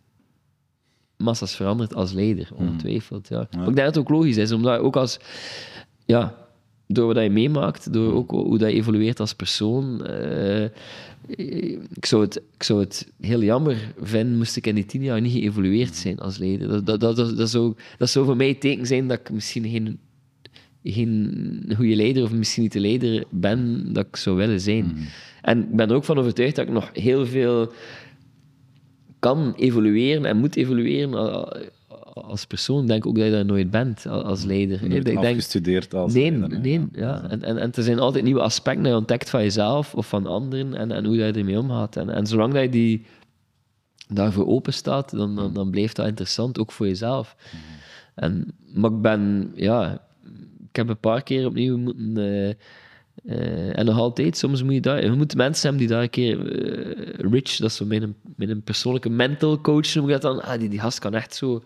[1.18, 3.28] massas veranderd als leider, ongetwijfeld.
[3.28, 3.48] Ja.
[3.52, 5.20] Maar ik denk dat het ook logisch is, omdat ook als...
[6.06, 6.36] Ja,
[6.88, 10.06] door wat je meemaakt, door ook hoe dat je evolueert als persoon...
[10.06, 10.70] eh,
[11.94, 15.22] ik, zou het, ik zou het heel jammer vinden, moest ik in die tien jaar
[15.22, 16.86] niet geëvolueerd zijn als leider.
[16.86, 20.00] Dat, dat, dat, zou, dat zou voor mij het teken zijn dat ik misschien geen
[20.92, 24.98] geen goede leider of misschien niet de leider ben dat ik zou willen zijn.
[25.42, 27.72] En ik ben er ook van overtuigd dat ik nog heel veel
[29.20, 31.14] kan evolueren en moet evolueren
[32.14, 32.82] als persoon.
[32.82, 34.84] Ik denk ook dat je dat nooit bent als leider.
[34.84, 37.30] Je bent Ik denk, afgestudeerd als nee, leider, nee, ja.
[37.30, 40.26] En, en, en er zijn altijd nieuwe aspecten die je ontdekt van jezelf of van
[40.26, 41.96] anderen en, en hoe dat je ermee omgaat.
[41.96, 43.06] En, en zolang dat je die
[44.08, 47.36] daarvoor open staat, dan, dan, dan blijft dat interessant, ook voor jezelf.
[48.16, 50.07] En, maar ik ben, ja,
[50.78, 52.18] heb een paar keer opnieuw moeten.
[52.18, 52.50] eh,
[53.26, 56.10] eh, en nog altijd, soms moet je daar, je moet mensen hebben die daar een
[56.10, 56.52] keer.
[56.52, 60.42] eh, Rich, dat is zo mijn, mijn persoonlijke mental coach, noem ik dat dan.
[60.44, 61.64] Ah, die, die gast kan echt zo.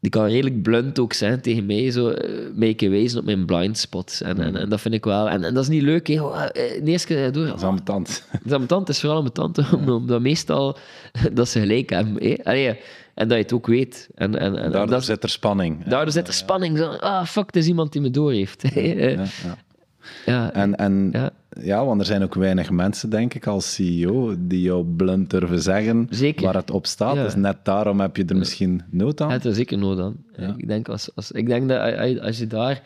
[0.00, 2.14] Die kan redelijk blunt ook zijn tegen mij, zo,
[2.54, 4.20] mij een wijzen op mijn blind spots.
[4.22, 5.28] En, en, en dat vind ik wel.
[5.28, 6.14] En, en dat is niet leuk, hè.
[6.14, 7.46] De eerste keer door.
[7.46, 8.26] Dat is ambetant.
[8.30, 10.76] Het is ambetant, het is vooral ambetant, omdat meestal
[11.32, 12.22] dat ze gelijk hebben.
[12.28, 12.34] hè.
[12.44, 12.78] Allee,
[13.14, 14.08] En dat je het ook weet.
[14.14, 15.84] En, en, en Daardoor dat, zit er spanning.
[15.84, 16.78] daardoor zit er spanning.
[16.78, 18.62] Zo, ah, fuck, het is iemand die me door heeft.
[18.74, 19.24] Ja, ja.
[20.26, 21.30] ja, En, en ja.
[21.60, 25.62] ja, want er zijn ook weinig mensen, denk ik, als CEO die jou blunt durven
[25.62, 26.44] zeggen Zeker.
[26.44, 27.14] waar het op staat.
[27.16, 27.22] Ja.
[27.22, 29.30] Dus net daarom heb je er misschien nood aan.
[29.30, 30.16] Het is zeker nood aan.
[30.56, 32.82] Ik, denk als, als, ik denk dat als- als je daar...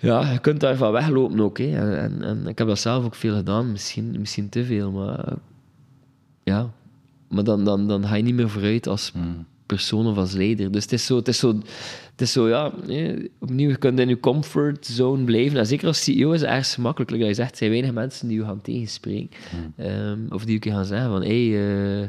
[0.00, 1.58] Ja, je kunt daarvan weglopen ook.
[1.58, 1.76] Hè.
[1.78, 3.72] En, en, en ik heb dat zelf ook veel gedaan.
[3.72, 5.24] Misschien, misschien te veel, maar...
[6.42, 6.70] Ja.
[7.36, 9.12] Maar dan, dan, dan ga je niet meer vooruit als
[9.66, 10.72] persoon of als leider.
[10.72, 11.16] Dus het is zo...
[11.16, 11.48] Het is zo,
[12.12, 12.72] het is zo ja,
[13.38, 15.58] opnieuw, je kunt in je comfortzone blijven.
[15.58, 17.10] En zeker als CEO is het erg gemakkelijk.
[17.10, 19.30] Like dat je zegt, er zijn weinig mensen die je gaan tegenspreken.
[19.76, 21.22] Ehm, of die je gaan zeggen van...
[21.22, 22.08] Hey, eh,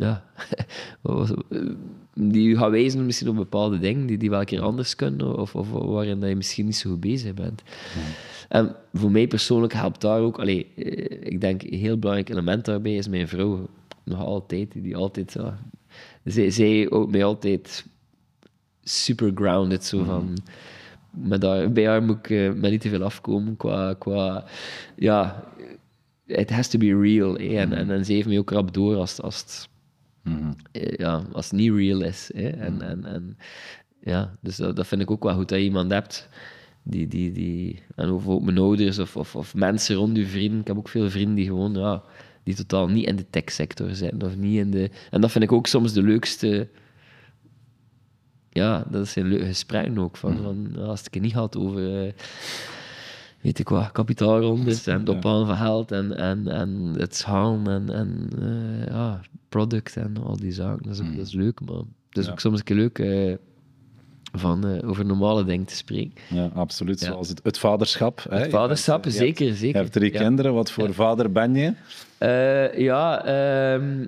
[0.00, 0.24] ja,
[2.14, 5.38] die je gaan wijzen misschien op bepaalde dingen die, die wel een keer anders kunnen,
[5.38, 7.62] of, of waarin dat je misschien niet zo goed bezig bent.
[8.48, 12.64] En voor mij persoonlijk helpt daar ook, allee, eh, ik denk een heel belangrijk element
[12.64, 13.68] daarbij is mijn vrouw,
[14.04, 15.58] nog altijd, die, altijd, ja,
[16.24, 17.86] zij, zij houdt mij altijd
[18.82, 20.36] super grounded, zo van,
[21.10, 24.44] met haar, bij haar moet ik met niet te veel afkomen qua, qua
[24.96, 25.44] ja,
[26.26, 27.36] it has to be real.
[27.36, 29.68] En, en, en ze heeft mij ook rap door als, als, het,
[30.22, 30.52] Mhm.
[30.72, 32.30] eh, ja, als het niet real is.
[32.32, 33.36] En, en, en,
[34.00, 36.28] ja, dus dat, dat vind ik ook wel goed dat je iemand hebt
[36.82, 40.60] die, die, die en ook mijn ouders of, of, of mensen rond je vrienden.
[40.60, 42.02] Ik heb ook veel vrienden die gewoon, ja,
[42.56, 44.90] die totaal niet in de techsector zijn of niet in de.
[45.10, 46.68] En dat vind ik ook soms de leukste.
[48.50, 50.16] Ja, dat zijn leuke gesprekken ook.
[50.16, 52.06] Van, van, ja, als het niet had over.
[52.06, 52.12] eh,
[53.40, 57.90] weet ik wat, kapitaalrondes en het ophalen van geld en, en, en het schalen en,
[57.94, 60.82] en eh, ja, product en al die zaken.
[60.82, 61.76] Dat is, ook- dat is leuk, maar
[62.08, 62.30] het is Ja.
[62.32, 63.34] ook soms een keer leuk eh,
[64.32, 66.12] van, eh, over normale dingen te spreken.
[66.28, 67.00] Ja, absoluut.
[67.00, 67.06] Ja.
[67.06, 68.24] Zoals het, het vaderschap.
[68.30, 68.38] hè.
[68.38, 69.66] Het vaderschap, hebt- zeker, zeker.
[69.76, 70.18] Je hebt drie Ja.
[70.20, 70.54] kinderen.
[70.54, 71.72] Wat voor vader ben je?
[72.18, 74.04] Eh, ja, ehm,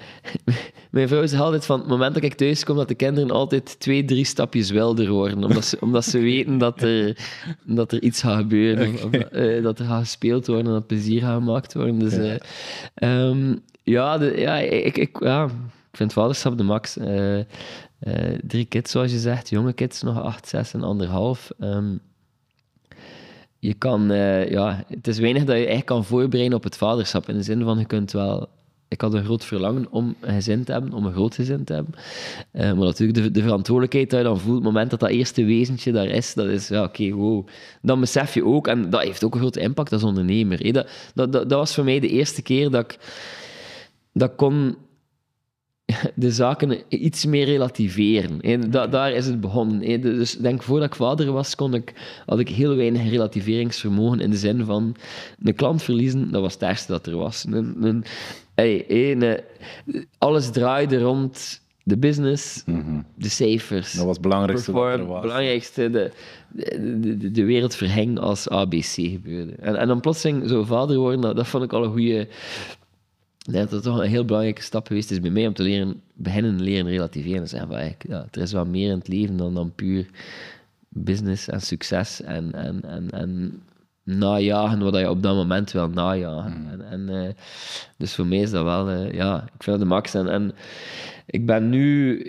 [0.90, 3.80] mijn vrouw zegt altijd van het moment dat ik thuis kom, dat de kinderen altijd
[3.80, 5.44] twee, drie stapjes wilder worden.
[5.44, 7.16] Omdat ze, omdat ze weten dat er,
[7.64, 8.92] dat er iets gaat gebeuren.
[8.94, 11.98] Of, of, eh, dat er gaat gespeeld worden en dat plezier gaat gemaakt worden.
[11.98, 12.38] Dus,
[12.94, 15.44] ehm, ja, de, ja, ik, ik, ja,
[15.90, 16.96] ik vind vaderschap de max.
[17.98, 19.48] Eh, drie kids, zoals je zegt.
[19.48, 21.50] Jonge kids, nog acht, zes en anderhalf.
[21.58, 21.96] Ehm,
[23.58, 27.28] je kan, eh, ja, het is weinig dat je eigenlijk kan voorbereiden op het vaderschap.
[27.28, 28.48] In de zin van, je kunt wel...
[28.88, 31.72] Ik had een groot verlangen om een gezin te hebben, om een groot gezin te
[31.72, 31.94] hebben.
[32.50, 35.44] Eh, maar natuurlijk, de, de verantwoordelijkheid dat je dan voelt, het moment dat dat eerste
[35.44, 37.46] wezentje daar is, dat is, ja, oké, wow.
[37.82, 40.72] Dan besef je ook, en dat heeft ook een grote impact als ondernemer.
[40.72, 42.98] Dat, dat, dat, dat was voor mij de eerste keer dat ik
[44.12, 44.76] dat kon
[46.14, 48.38] de zaken iets meer relativeren.
[48.40, 48.68] hè.
[48.68, 50.00] Da- daar is het begonnen.
[50.00, 51.92] Dus denk, voordat ik vader was, kon ik,
[52.26, 54.96] had ik heel weinig relativeringsvermogen in de zin van
[55.42, 57.44] een klant verliezen, dat was het ergste dat er was.
[57.50, 58.04] Een, een,
[58.54, 59.40] een-
[60.18, 62.62] alles draaide rond de business,
[63.14, 63.92] de cijfers.
[63.92, 65.20] Dat was het belangrijkste wat er Perform, was.
[65.22, 66.10] belangrijkste, de,
[66.52, 69.52] de, de, de wereld verhing als ABC gebeurde.
[69.52, 72.28] En, en dan plotseling zo vader worden, dat, dat vond ik al een goede...
[73.50, 76.62] Dat het toch een heel belangrijke stap geweest is bij mij om te leren, beginnen
[76.62, 77.40] leren relativeren.
[77.40, 80.06] En zeggen van, eigenlijk, ja, er is wel meer in het leven dan, dan puur
[80.88, 83.62] business en succes en, en, en, en
[84.02, 86.66] najagen wat je op dat moment wil najagen.
[86.70, 87.34] En, en, eh,
[87.96, 90.14] dus voor mij is dat wel, eh, ja, ik vind dat de max.
[90.14, 90.52] En, en
[91.26, 92.20] ik ben nu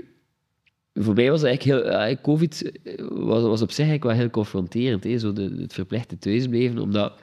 [0.94, 1.92] voor mij was eigenlijk heel...
[1.92, 2.72] ja, Covid
[3.10, 5.04] was, was op zich eigenlijk wel heel confronterend.
[5.04, 5.18] Hè?
[5.18, 7.14] Zo de, het verplichte thuisblijven, omdat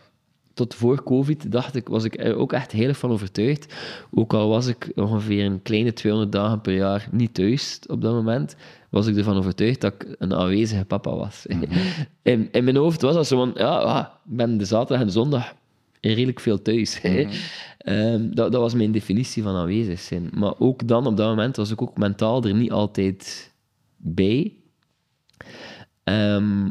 [0.55, 3.75] tot voor Covid dacht ik, was ik er ook echt heel erg van overtuigd.
[4.11, 8.13] Ook al was ik ongeveer een kleine 200 dagen per jaar niet thuis op dat
[8.13, 8.57] moment,
[8.91, 11.47] was ik ervan overtuigd dat ik een aanwezige papa was.
[12.23, 15.07] in, in mijn hoofd was dat zo van, ja, ah, ik ben de zaterdag en
[15.07, 15.55] de zondag
[16.01, 17.01] redelijk veel thuis.
[17.03, 17.27] hè.
[17.79, 20.31] Ehm, dat, dat was mijn definitie van aanwezig zijn.
[20.35, 23.53] Maar ook dan, op dat moment, was ik ook mentaal er niet altijd
[23.97, 24.53] bij.
[26.05, 26.71] Ehm,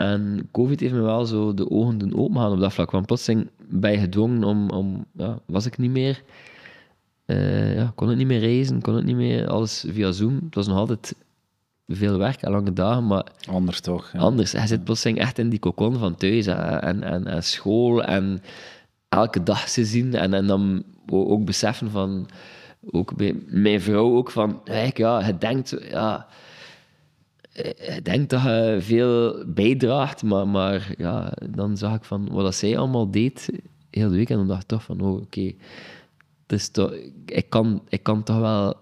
[0.00, 2.90] en COVID heeft me wel zo de ogen doen opengaan op dat vlak.
[2.90, 4.70] Want plotseling ben je gedwongen om...
[4.70, 6.22] om ja, was ik niet meer...
[7.26, 9.48] eh, ja, kon ik niet meer reizen, kon ik niet meer...
[9.48, 10.34] Alles via Zoom.
[10.44, 11.14] Het was nog altijd
[11.88, 14.10] veel werk en lange dagen, maar Anders toch?
[14.12, 14.18] Ja.
[14.18, 14.52] anders.
[14.52, 18.42] Hij zit plotseling echt in die cocon van thuis en, en, en, school en
[19.08, 22.28] elke dag ze zien en, en dan ook beseffen van,
[22.90, 26.26] ook bij mijn vrouw ook van, kijk, ja, je denkt, ja,
[27.52, 32.78] je denkt dat je veel bijdraagt, maar, maar ja, dan zag ik van wat zij
[32.78, 33.48] allemaal deed
[33.90, 35.52] heel de week en dan dacht ik toch van, oh, oké,
[36.46, 36.92] is toch,
[37.26, 38.74] ik, kan, ik kan toch wel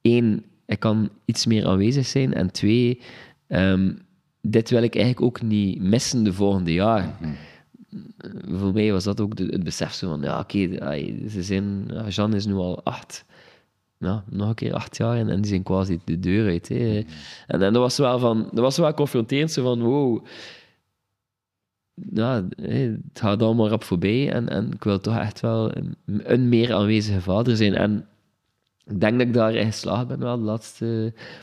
[0.00, 2.34] één, ik kan iets meer aanwezig zijn.
[2.34, 3.00] En twee,
[3.46, 3.92] ehm,
[4.40, 7.18] dit wil ik eigenlijk ook niet missen de volgende jaar.
[8.48, 11.90] Voor mij was dat ook de- het besef zo van, ja, oké, ai, ze zijn,
[12.08, 13.24] Jean is nu al acht.
[14.00, 16.68] Ja, nog een keer acht jaar en, en die zijn quasi de deur uit.
[16.68, 17.04] Hè.
[17.46, 20.24] En, en dat was wel van, dat was wel confronterend, zo van wow,
[22.12, 26.48] ja, het gaat allemaal rap voorbij en, en ik wil toch echt wel een, een
[26.48, 27.74] meer aanwezige vader zijn.
[27.74, 28.08] En
[28.86, 30.84] ik denk dat ik daarin geslaagd ben wel de laatste,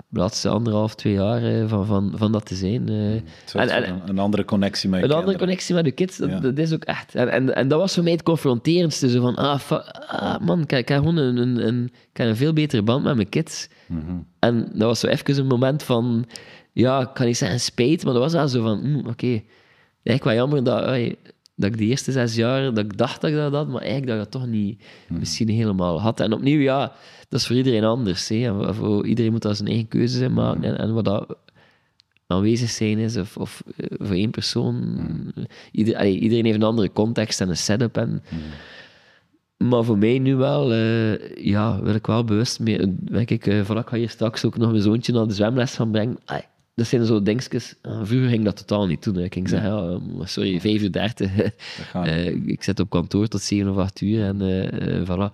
[0.10, 2.90] de laatste anderhalf, twee jaar eh, van, van, van dat te zijn.
[2.90, 3.14] eh.
[3.14, 3.24] En,
[3.54, 6.40] En- en- een andere connectie met je Een andere connectie met de kids, dat, Ja.
[6.40, 7.16] dat is ook echt.
[7.16, 9.10] En, en, en dat was voor mij het confronterendste.
[9.10, 9.60] Zo van, ah,
[10.08, 13.04] ah man, ik, ik heb gewoon een, een, een, ik heb een veel betere band
[13.04, 13.68] met mijn kids.
[13.88, 14.02] Mhm.
[14.40, 16.26] En dat was zo even een moment van,
[16.74, 19.42] ja, ik kan niet zeggen spijt, maar dat was wel zo van, hm, oké,
[20.04, 20.84] eigenlijk wel jammer dat,
[21.58, 24.08] dat ik de eerste zes jaar, dat ik dacht dat ik dat had, maar eigenlijk
[24.08, 26.20] dat ik dat toch niet misschien helemaal had.
[26.20, 26.92] En opnieuw, ja,
[27.30, 28.30] dat is voor iedereen anders.
[28.30, 28.36] Hè.
[28.36, 30.64] En voor, iedereen moet daar zijn eigen keuze in maken.
[30.64, 31.38] En, en wat dat
[32.28, 35.00] aanwezig zijn is, of, of eh, voor één persoon.
[35.72, 37.98] Ieder, allee, iedereen heeft een andere context en een setup.
[37.98, 38.24] En,
[39.58, 42.96] Maar voor mij nu wel, eh, ja, wil ik wel bewust mee.
[42.98, 45.72] Denk ik, eh, van, ik ga hier straks ook nog mijn zoontje naar de zwemles
[45.72, 46.18] van brengen.
[46.26, 46.42] Ai,
[46.78, 47.76] dat zijn zo dingetjes.
[47.82, 49.16] Ah, vroeger ging dat totaal niet doen.
[49.16, 49.24] hè.
[49.24, 51.36] Ik ging zeggen, ja, eh, sorry, 5 uur 30.
[51.36, 52.14] Dat gaat niet.
[52.14, 55.34] Eh, ik zit op kantoor tot 7 of 8 uur en eh, eh, voilà.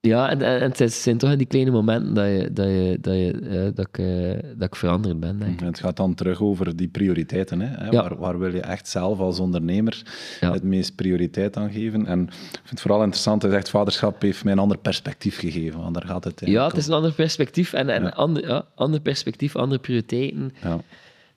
[0.00, 3.32] Ja, en, en, het zijn toch die kleine momenten dat, je, dat, je, dat, je,
[3.32, 5.60] eh, dat, ik, eh, dat ik veranderd ben, denk ik.
[5.60, 7.60] En Het gaat dan terug over die prioriteiten.
[7.60, 7.84] Hè?
[7.84, 7.90] Ja.
[7.90, 10.02] Waar, waar wil je echt zelf als ondernemer
[10.40, 10.52] Ja.
[10.52, 12.06] het meest prioriteit aan geven?
[12.06, 15.80] En ik vind het vooral interessant, hij zegt vaderschap heeft mij een ander perspectief gegeven.
[15.80, 18.08] Want daar gaat het Ja, het is een ander perspectief en, en Ja.
[18.08, 20.52] ander, ja, ander perspectief, andere prioriteiten.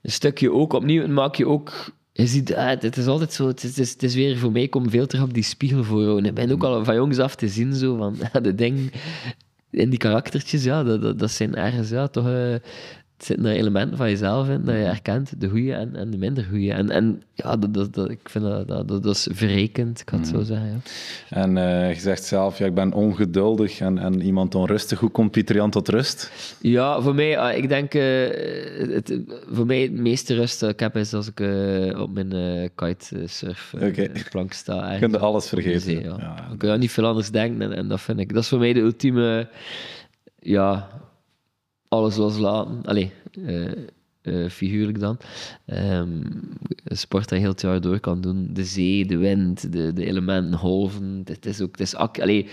[0.02, 1.92] Een stukje ook, opnieuw maak je ook...
[2.14, 4.90] Je ziet, ah, het is altijd zo, het is, het weer voor mij, ik kom
[4.90, 6.18] veel terug op die spiegel voor.
[6.18, 8.92] En ik ben ook al van jongs af te zien, zo, van ja, de ding...
[9.72, 12.28] En die karaktertjes, ja, dat, dat, dat zijn ergens, ja, toch...
[12.28, 12.56] eh,
[13.22, 16.18] het zitten er elementen van jezelf in dat je herkent, de goede en, en de
[16.18, 16.74] minder goede.
[16.74, 20.06] En, en ja, dat, dat, dat, ik vind dat, dat, dat, dat is verrekend, ik
[20.06, 20.82] kan het zo zeggen.
[21.30, 21.36] Ja.
[21.38, 25.00] En eh, je zegt zelf, ja, ik ben ongeduldig en, en iemand onrustig.
[25.00, 26.32] Hoe komt Pieter Jan tot rust?
[26.62, 28.02] Ja, voor mij, ah, ik denk, eh,
[28.94, 32.70] het, voor mij het meeste rust dat ik heb is als ik eh, op mijn
[32.76, 34.12] kitesurf eh, Oké.
[34.30, 34.94] plank sta.
[34.94, 35.82] Je kunt alles vergeten.
[35.82, 36.36] zee, ja.
[36.58, 38.80] Aan niet veel anders denken en, en dat vind ik, dat is voor mij de
[38.80, 39.50] ultieme,
[40.40, 40.90] ja,
[41.92, 42.82] alles loslaten.
[42.84, 43.12] Allee,
[43.46, 43.72] eh,
[44.22, 45.18] eh, figuurlijk dan.
[45.66, 48.50] Een sport dat je heel het jaar door kan doen.
[48.54, 51.22] De zee, de wind, de, de elementen, golven.
[51.26, 52.48] Het is ook, het is, allee,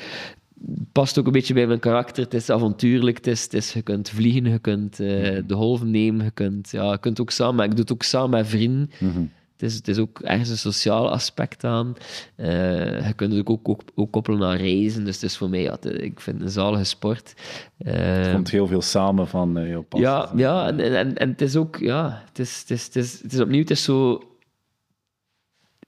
[0.92, 2.24] past ook een beetje bij mijn karakter.
[2.24, 3.16] Het is avontuurlijk.
[3.16, 6.24] Het is, het is, je kunt vliegen, je kunt eh, de golven nemen.
[6.24, 8.90] Je kunt, ja, je kunt ook samen, ik doe het ook samen met vrienden.
[8.98, 9.22] Mhm.
[9.58, 11.94] Het is, het is ook ergens een sociaal aspect aan.
[12.36, 15.04] Eh, je kunt het ook, ook, ook koppelen aan reizen.
[15.04, 17.34] Dus het is voor mij, ja, het- ik vind het een zalige sport.
[17.78, 20.08] Eh, komt heel veel samen van eh, jouw passie.
[20.08, 23.22] ja, ja en, en, en, het is ook, ja, het is, het is, het is,
[23.22, 24.22] het is opnieuw, het is zo,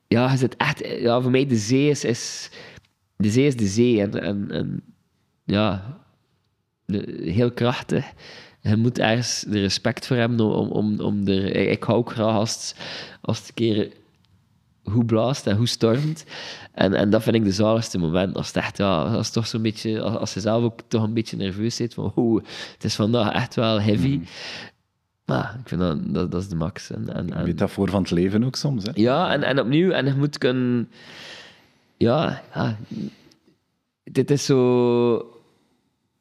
[0.07, 2.51] ja, je zit echt, ja, voor mij de zee is, is
[3.17, 4.83] de zee is de zee en, en, en
[5.45, 5.99] ja,
[7.23, 8.13] heel krachtig.
[8.63, 12.35] Je moet ergens de respect voor hebben om, om, om er, ik, hou ook graag
[12.35, 12.75] als, het-
[13.21, 13.93] als het een keer
[14.83, 16.25] hoe blaast en hoe stormt.
[16.73, 18.37] En, en dat vind ik de zaligste moment.
[18.37, 21.15] Als het echt, ja, als toch zo'n beetje, als, als je zelf ook toch een
[21.15, 22.43] beetje nerveus zit van, oeh,
[22.73, 24.21] het is vandaag echt wel heavy.
[25.25, 26.91] Maar ik vind dat, dat, dat is de max.
[26.91, 28.85] En, en, en, Metafoor van het leven ook soms.
[28.85, 28.91] Hè?
[28.95, 30.91] ja, en, en opnieuw, en je moet kunnen...
[31.97, 32.77] Ja, ja.
[34.03, 35.17] Dit is zo...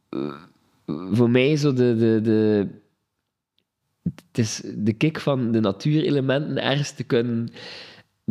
[0.09, 0.33] eh,
[1.11, 1.95] Voor mij zo de...
[1.97, 2.67] de, de
[4.03, 7.49] het is de kick van de natuurelementen ergens te kunnen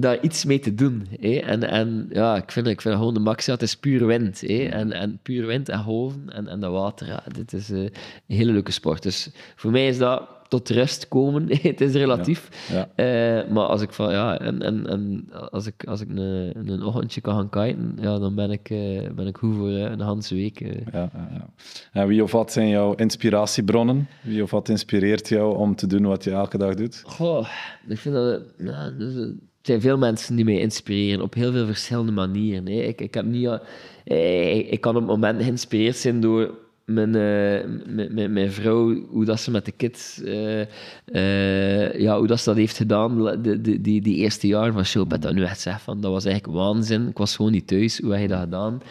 [0.01, 1.07] daar iets mee te doen.
[1.21, 1.37] Hè?
[1.39, 4.41] En, en ja, ik vind, ik vind gewoon de max, het is puur wind.
[4.41, 4.65] Hè?
[4.65, 7.23] En, en puur wind en golven en, en dat water.
[7.33, 7.93] Dit is eh, een
[8.27, 9.03] hele leuke sport.
[9.03, 11.47] Dus voor mij is dat tot rust komen.
[11.63, 12.49] het is relatief.
[12.71, 12.89] Ja.
[12.95, 16.83] Eh, maar als ik van ja, en, en, en als ik, als ik een, een
[16.83, 20.01] ochtendje kan gaan kiten, ja, dan ben ik, eh, ben ik goed voor eh, een
[20.01, 20.61] handse week.
[20.61, 21.49] Ja, ja, ja.
[21.93, 24.09] En wie of wat zijn jouw inspiratiebronnen?
[24.23, 27.03] Wie of wat inspireert jou om te doen wat je elke dag doet?
[27.07, 27.49] Goh,
[27.89, 28.43] ik vind dat...
[28.59, 29.31] Ja, dus,
[29.63, 32.67] zijn veel mensen die mij inspireren op heel veel verschillende manieren.
[32.67, 32.81] Hè.
[32.81, 33.61] Ik, ik, heb niet,
[34.05, 36.55] ik, ik kan op het moment geïnspireerd zijn door
[36.89, 40.61] mijn, eh, mijn, mijn, mijn vrouw, hoe dat ze met de kids, eh,
[41.05, 44.85] eh, ja, hoe dat ze dat heeft gedaan, de, de, die, die eerste jaren van
[44.85, 47.09] show, dat nu echt zeg van, dat was eigenlijk waanzin.
[47.09, 48.83] Ik was gewoon niet thuis, hoe heb je dat gedaan?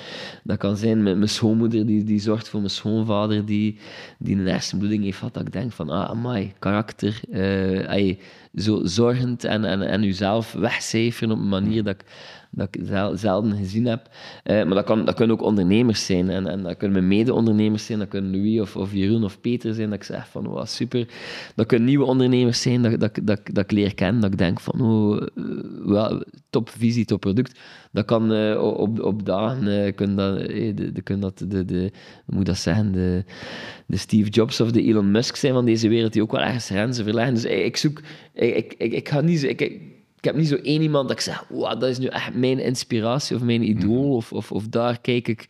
[0.43, 3.78] Dat kan zijn met mijn schoonmoeder, die, die zorgt voor mijn schoonvader, die,
[4.20, 7.22] die een hersenbloeding heeft gehad, dat ik denk van, ah, amai, karakter,
[7.88, 8.20] ai,
[8.56, 12.06] zo zorgend en, en, en uzelf wegcijferen op een manier dat ik,
[12.52, 14.10] dat ik zel- zelden gezien heb.
[14.43, 16.30] Eh, maar dat, kan, dat kunnen ook ondernemers zijn.
[16.30, 18.00] En, en dat kunnen mijn mede-ondernemers zijn.
[18.00, 19.89] Dat kunnen Louis of, of Jeroen of Peter zijn.
[19.89, 21.08] Dat ik zeg van, oh, super.
[21.56, 24.22] Dat kunnen nieuwe ondernemers zijn dat, dat, dat, dat ik leer kennen.
[24.22, 25.43] Dat ik denk van, oh, eh,
[25.86, 27.60] wel, top visie, top product.
[27.91, 31.91] Dat kan eh, op, op dagen, eh, kun dat, de, de, kun dat de, de,
[32.26, 33.24] moet dat zeggen, de,
[33.86, 36.66] de Steve Jobs of de Elon Musk zijn van deze wereld, die ook wel ergens
[36.66, 37.34] grenzen verleggen.
[37.34, 38.02] Dus ik zoek,
[38.34, 39.82] ik, ik, ik, ga niet ik
[40.28, 43.36] heb niet zo één iemand dat ik zeg, wow, dat is nu echt mijn inspiratie
[43.36, 45.48] of mijn idool, of, of, of daar kijk ik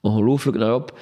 [0.00, 0.98] ongelooflijk naar op.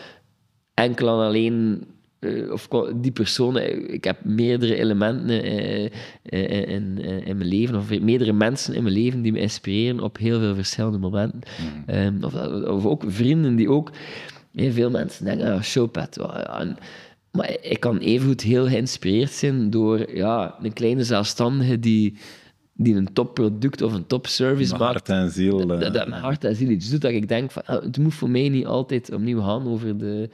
[0.74, 1.86] Enkel en alleen
[2.18, 5.84] eh, of die persoon, eh, ik heb meerdere elementen eh,
[6.68, 10.38] in, in mijn leven, of meerdere mensen in mijn leven die me inspireren op heel
[10.38, 11.40] veel verschillende momenten.
[11.86, 13.90] Ehm, of, of ook vrienden die ook,
[14.54, 16.14] heel veel mensen denken, ah, showpad.
[16.20, 16.76] ja, ja, en-
[17.32, 22.16] maar ik kan evengoed heel geïnspireerd zijn door ja, een kleine zelfstandige die,
[22.80, 25.60] die een topproduct of een topservice maakt hart en ziel.
[25.60, 25.80] eh.
[25.80, 28.14] dat, dat mijn hart en ziel iets doet, dat ik denk van, ah, het moet
[28.14, 30.30] voor mij niet altijd opnieuw gaan over de,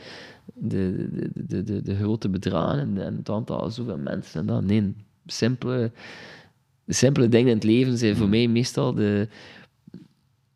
[0.55, 4.65] de, de, de, de, grote bedragen en, en het aantal zoveel mensen en dat.
[4.65, 4.95] Nee,
[5.27, 5.91] simpele,
[6.85, 9.29] de simpele dingen in het leven zijn voor mij meestal de,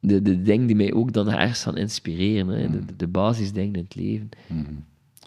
[0.00, 2.48] de, de dingen die mij ook dan ergens gaan inspireren.
[2.48, 2.70] Hè.
[2.70, 4.28] De, de, de basisdingen in het leven.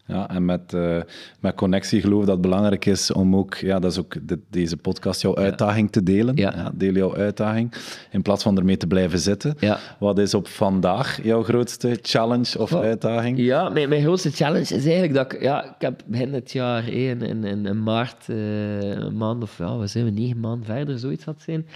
[0.06, 0.98] Ja, en met, eh,
[1.40, 4.40] met connectie geloof ik dat het belangrijk is om ook, ja, dat is ook de-
[4.50, 6.36] deze podcast, jouw uitdaging te delen.
[6.36, 6.72] Ja.
[6.74, 7.74] deel jouw uitdaging,
[8.12, 9.56] in plaats van ermee te blijven zitten.
[9.60, 9.80] Ja.
[10.00, 13.38] Wat is op vandaag jouw grootste challenge of uitdaging?
[13.38, 15.42] Ja, mijn, mijn grootste challenge is eigenlijk dat ik...
[15.42, 19.58] Ja, ik heb begin dit jaar, in, in, in, in maart, eh, een maand of...
[19.58, 21.68] Ja, wat zijn we, negen maanden verder, zoiets had zijn.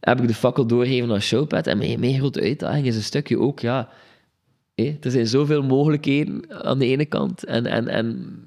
[0.00, 1.66] Heb ik de fakkel doorgegeven naar Showpad.
[1.66, 3.88] En mijn, mijn grote uitdaging is een stukje ook, ja...
[4.74, 7.44] er zijn zoveel mogelijkheden aan de ene kant.
[7.44, 8.38] En, en, en,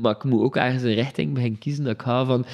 [0.00, 1.84] maar ik moet ook ergens een richting beginnen kiezen.
[1.84, 2.44] Dat ik ga van...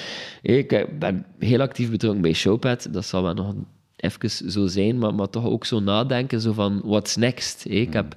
[0.42, 2.88] ik ben heel actief betrokken bij Showpad.
[2.90, 3.54] Dat zal wel nog
[3.96, 7.64] even zo zijn, maar, maar toch ook zo nadenken, zo van, what's next?
[7.68, 8.16] Ik, heb,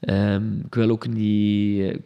[0.00, 2.00] ehm, ik wil ook niet...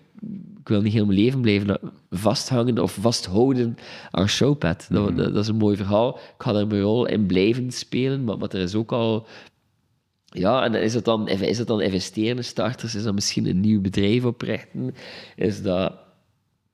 [0.60, 1.78] Ik wil niet heel mijn leven blijven
[2.10, 3.76] vasthangen of vasthouden
[4.10, 4.86] aan Showpad.
[4.90, 6.16] Dat, dat, dat is een mooi verhaal.
[6.16, 9.26] Ik ga daar mijn rol in blijven spelen, maar, maar er is ook al...
[10.38, 12.94] Ja, en is het dan, is het dan investeren in starters?
[12.94, 14.94] Is dat misschien een nieuw bedrijf oprichten?
[15.36, 15.92] Is dat...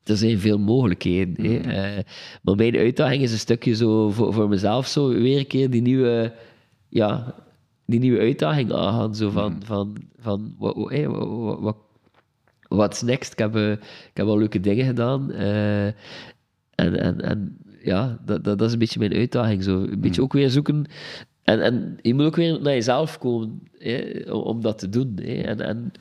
[0.05, 1.47] Er zijn veel mogelijkheden.
[1.47, 1.59] hè.
[1.59, 2.05] Eh,
[2.43, 5.83] maar mijn uitdaging is een stukje zo voor, voor mezelf zo weer een keer die
[5.83, 6.35] nieuwe,
[6.89, 7.35] ja,
[7.87, 9.15] die nieuwe uitdaging aangaan.
[9.15, 11.77] Zo van, van, van wat, wat, hey, wat,
[12.69, 13.33] what's next?
[13.33, 15.31] Ik heb, eh, ik heb al leuke dingen gedaan.
[15.33, 15.95] eh, en,
[16.75, 19.63] en, en ja, dat, dat, dat is een beetje mijn uitdaging.
[19.63, 19.79] Zo.
[19.83, 20.87] Een beetje ook weer zoeken.
[21.43, 25.19] En, en je moet ook weer naar jezelf komen hè, om, dat te doen.
[25.23, 25.35] Hè.
[25.35, 25.93] En, en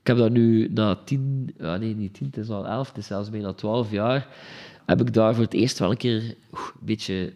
[0.00, 2.96] ik heb dat nu na tien, ja, nee, niet tien, het is al elf, het
[2.96, 4.28] is zelfs bijna twaalf jaar,
[4.86, 6.36] heb ik daar voor het eerst wel een keer een
[6.80, 7.32] beetje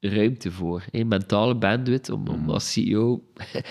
[0.00, 0.84] ruimte voor.
[0.90, 1.04] Hè.
[1.04, 3.22] Mentale bandwidth om, om als CEO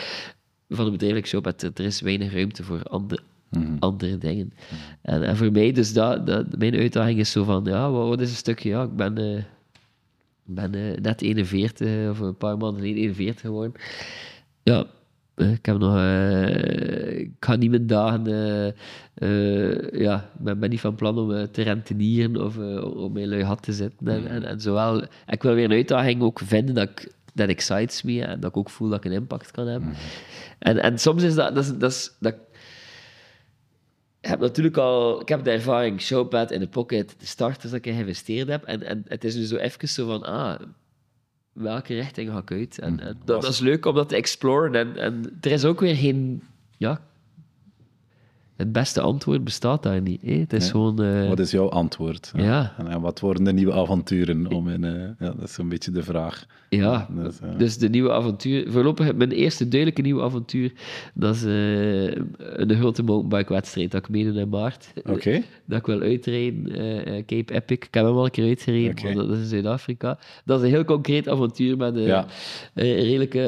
[0.70, 3.22] van een bedrijfelijk shop, er er is weinig ruimte voor andere,
[3.80, 4.53] andere dingen.
[5.01, 8.22] En, en voor mij, dus dat, dat, mijn uitdaging is zo van, ja, wat, wat
[8.22, 9.18] is een stukje, ja, ik ben...
[9.18, 9.43] eh,
[10.48, 13.74] ik ben eh, net 41, of een paar maanden geleden 41 geworden.
[14.64, 14.86] Ja,
[15.36, 15.96] eh, ik heb nog...
[15.98, 18.28] eh, ik ga niet mijn dagen...
[18.28, 18.68] eh,
[19.16, 23.18] eh, ja, ik ben, ben niet van plan om eh, te rentenieren of eh, om
[23.18, 24.08] in lui hat te zitten.
[24.08, 25.04] En, en, en zowel...
[25.28, 28.58] Ik wil weer een uitdaging ook vinden dat ik dat excites me en dat ik
[28.58, 29.93] ook voel dat ik een impact kan hebben.
[30.60, 31.56] En, en soms is dat...
[31.56, 32.39] dat, is, dat, is, dat ik
[34.28, 35.21] heb natuurlijk al...
[35.21, 38.63] Ik heb de ervaring Showpad in de pocket, de starters dat ik geïnvesteerd heb.
[38.63, 40.23] En, en het is nu zo even zo van...
[40.23, 40.59] Ah,
[41.53, 42.80] welke richting ga ik uit?
[42.80, 44.76] En, en dat, dat is leuk om dat te exploren.
[44.76, 46.43] En, en er is ook weer geen...
[46.78, 47.01] Ja,
[48.56, 50.22] het beste antwoord bestaat daar niet.
[50.22, 50.70] Het is Nee.
[50.72, 51.03] gewoon...
[51.03, 52.32] eh, Wat is jouw antwoord?
[52.36, 52.74] Ja.
[52.89, 54.51] En, wat worden de nieuwe avonturen?
[54.53, 56.45] Om in, eh, ja, dat is zo'n beetje de vraag.
[56.70, 57.08] Ja,
[57.58, 58.72] Dus, de nieuwe avontuur.
[58.72, 60.72] Voorlopig mijn eerste duidelijke nieuwe avontuur.
[61.14, 62.03] Dat is eh,
[62.38, 64.93] een grote mountainbike-wedstrijd dat ik meedoe in maart.
[65.06, 65.41] Oké.
[65.68, 66.64] Dat ik wil uitrijden,
[67.26, 67.78] Cape Epic.
[67.78, 70.20] Ik heb hem al een keer uitgereden, dat, is in Zuid-Afrika.
[70.45, 72.26] Dat is een heel concreet avontuur met een
[72.74, 73.41] redelijke,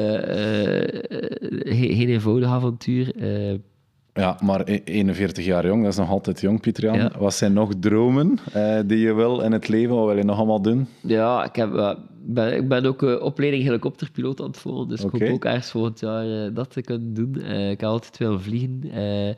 [1.64, 3.12] geen eenvoudig avontuur.
[4.18, 6.96] Ja, maar e- 41 jaar jong, dat is nog altijd jong, Pieter-Jan.
[6.96, 7.12] Ja.
[7.18, 9.96] Wat zijn nog dromen eh, die je wil in het leven?
[9.96, 10.86] Wat wil je nog allemaal doen?
[11.00, 15.04] Ja, ik, heb, eh, ben, ik ben ook eh, opleiding helikopterpiloot aan het volgen, dus
[15.04, 17.36] ik hoop ook ergens volgend jaar dat te kunnen doen.
[17.70, 18.80] Ik heb altijd willen vliegen.
[18.92, 19.28] eh,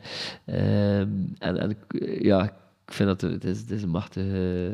[0.45, 1.07] ehm,
[1.37, 1.77] en en
[2.19, 2.51] ja,
[2.91, 4.23] ik vind dat het is, het is een machtig,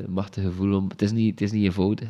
[0.07, 0.89] machtig gevoel om...
[0.89, 2.09] Het is niet, het is niet eenvoudig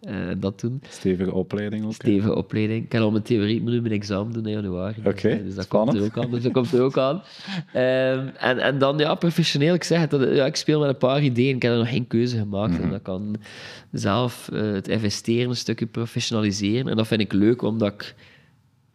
[0.00, 0.82] eh, dat doen.
[0.88, 1.92] Stevige opleiding ook.
[1.92, 2.82] Stevige opleiding.
[2.82, 4.94] Ik kan al mijn theorie, ik moet nu mijn examen doen in januari.
[4.98, 6.30] Oké, dus, eh, dus dat komt er ook aan.
[6.30, 7.22] Dus dat komt er ook aan.
[7.72, 10.96] Ehm, en, en dan, ja, professioneel, ik zeg het, dat, ja, ik speel met een
[10.96, 11.56] paar ideeën.
[11.56, 12.72] Ik heb er nog geen keuze gemaakt.
[12.72, 12.82] Mhm.
[12.82, 13.36] En dat kan
[13.92, 16.88] zelf het investeren een stukje professionaliseren.
[16.88, 18.14] En dat vind ik leuk, omdat ik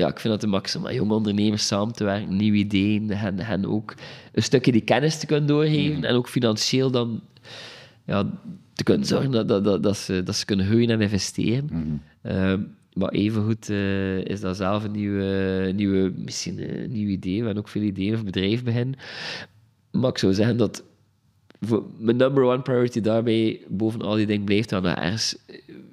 [0.02, 3.12] ja, ik vind dat de max om met jonge ondernemers samen te werken, nieuwe ideeën,
[3.12, 3.94] en, en ook
[4.34, 7.22] een stukje die kennis te kunnen doorgeven en ook financieel dan
[8.06, 8.30] ja,
[8.74, 12.02] te kunnen zorgen dat, dat, dat, dat, ze, dat ze kunnen groeien en investeren.
[12.22, 12.62] Ehm,
[12.94, 17.40] maar evengoed uh, is dat zelf een nieuwe, nieuwe, misschien een nieuw idee.
[17.40, 18.96] We hebben ook veel ideeën of bedrijf beginnen.
[19.92, 20.84] Maar ik zou zeggen dat
[21.60, 25.38] voor mijn number one priority daarbij, boven al die dingen, blijft dan ergens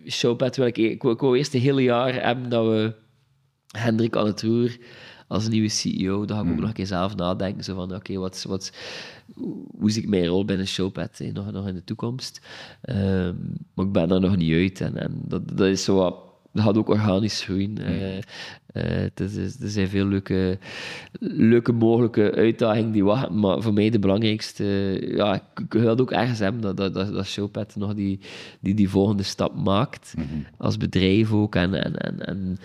[0.06, 2.92] Showpad wil ik, ik, wil, eerst een hele jaar hebben dat we
[3.76, 4.76] Hendrik aan het roer
[5.28, 7.64] als nieuwe CEO, dan ga ik ook nog een keer zelf nadenken.
[7.64, 8.72] Zo van, oké, wat, wat,
[9.78, 12.40] hoe zie ik mijn rol binnen Showpad nog, nog in de toekomst?
[12.90, 14.80] Um, maar ik ben er nog niet uit.
[14.80, 17.78] En, en dat, dat is zo wat dat gaat ook organisch groeien.
[17.80, 18.16] Uh,
[18.72, 20.58] uh, er zijn veel leuke,
[21.20, 24.64] leuke mogelijke uitdagingen die wachten, maar voor mij de belangrijkste,
[25.16, 28.20] ja, ik wil ook ergens hebben dat, dat, dat, Showpad nog die,
[28.60, 30.46] die, die volgende stap maakt, mm -hmm.
[30.58, 31.54] als bedrijf ook.
[31.54, 32.58] En, en, en, en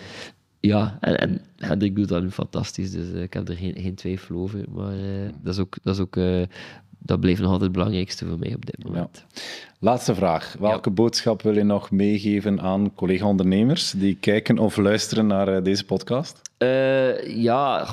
[0.67, 3.95] ja, en, en Hendrik doet dat nu fantastisch, dus uh, ik heb er geen, geen
[3.95, 4.65] twijfel over.
[4.73, 4.95] Maar
[5.41, 6.17] dat is ook, dat is ook
[7.05, 9.25] dat bleef nog altijd het belangrijkste voor mij op dit moment.
[9.29, 9.41] Ja.
[9.79, 10.55] Laatste vraag.
[10.59, 16.41] Welke boodschap wil je nog meegeven aan collega-ondernemers die kijken of luisteren naar deze podcast?
[17.27, 17.85] Ja,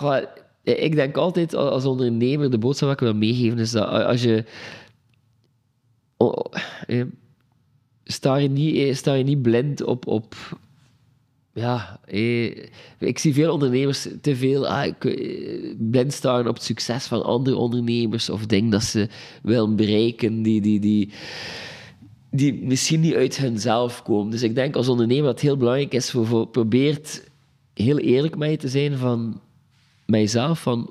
[0.62, 4.44] ik denk altijd als ondernemer, de boodschap die ik wil meegeven is dat als je...
[6.16, 6.44] Oh,
[6.86, 7.04] eh,
[8.04, 10.34] sta, je niet, sta je niet blind op, op
[11.52, 12.00] ja,
[12.98, 17.56] ik zie veel ondernemers te veel ah, eh, blind staan op het succes van andere
[17.56, 19.08] ondernemers of dingen dat ze
[19.42, 21.12] willen bereiken die, die, die,
[22.30, 24.30] die misschien niet uit hunzelf komen.
[24.30, 27.28] Dus ik denk als ondernemer dat het heel belangrijk is voor, voor probeert
[27.74, 29.40] heel eerlijk met je te zijn van
[30.06, 30.90] mijzelf, van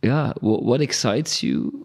[0.00, 1.84] ja, what excites you?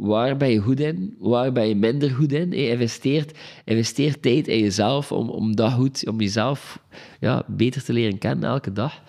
[0.00, 2.50] Waar ben je goed in, waar ben je minder goed in.
[2.50, 6.80] Je investeert, investeert tijd in jezelf om, om dat goed, om jezelf
[7.20, 9.02] ja, beter te leren kennen elke dag.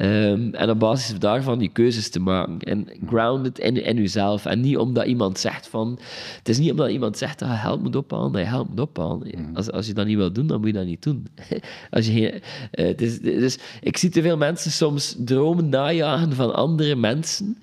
[0.00, 2.58] Um, en op basis daarvan die keuzes te maken.
[2.58, 4.46] En grounded in, in jezelf.
[4.46, 5.98] En niet omdat iemand zegt van...
[6.38, 8.80] Het is niet omdat iemand zegt dat je geld moet ophalen, dat je geld moet
[8.80, 9.28] ophalen.
[9.34, 9.56] Mhm.
[9.56, 11.26] Als, als je dat niet wil doen, dan moet je dat niet doen.
[11.90, 16.54] als je, uh, het is, dus ik zie te veel mensen soms dromen najagen van
[16.54, 17.58] andere mensen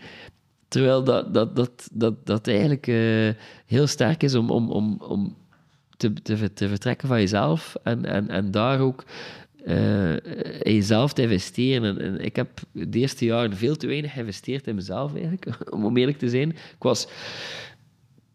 [0.74, 3.30] Terwijl dat, dat, dat, dat, dat eigenlijk uh,
[3.66, 5.36] heel sterk is om, om, om, om
[5.98, 9.04] te, te, te vertrekken van jezelf en, en, en daar ook
[9.66, 10.14] uh,
[10.60, 11.84] in jezelf te investeren.
[11.84, 15.98] En, en, ik heb de eerste jaren veel te weinig geïnvesteerd in mezelf, eigenlijk, om
[15.98, 16.50] eerlijk te zijn.
[16.50, 17.08] Ik was...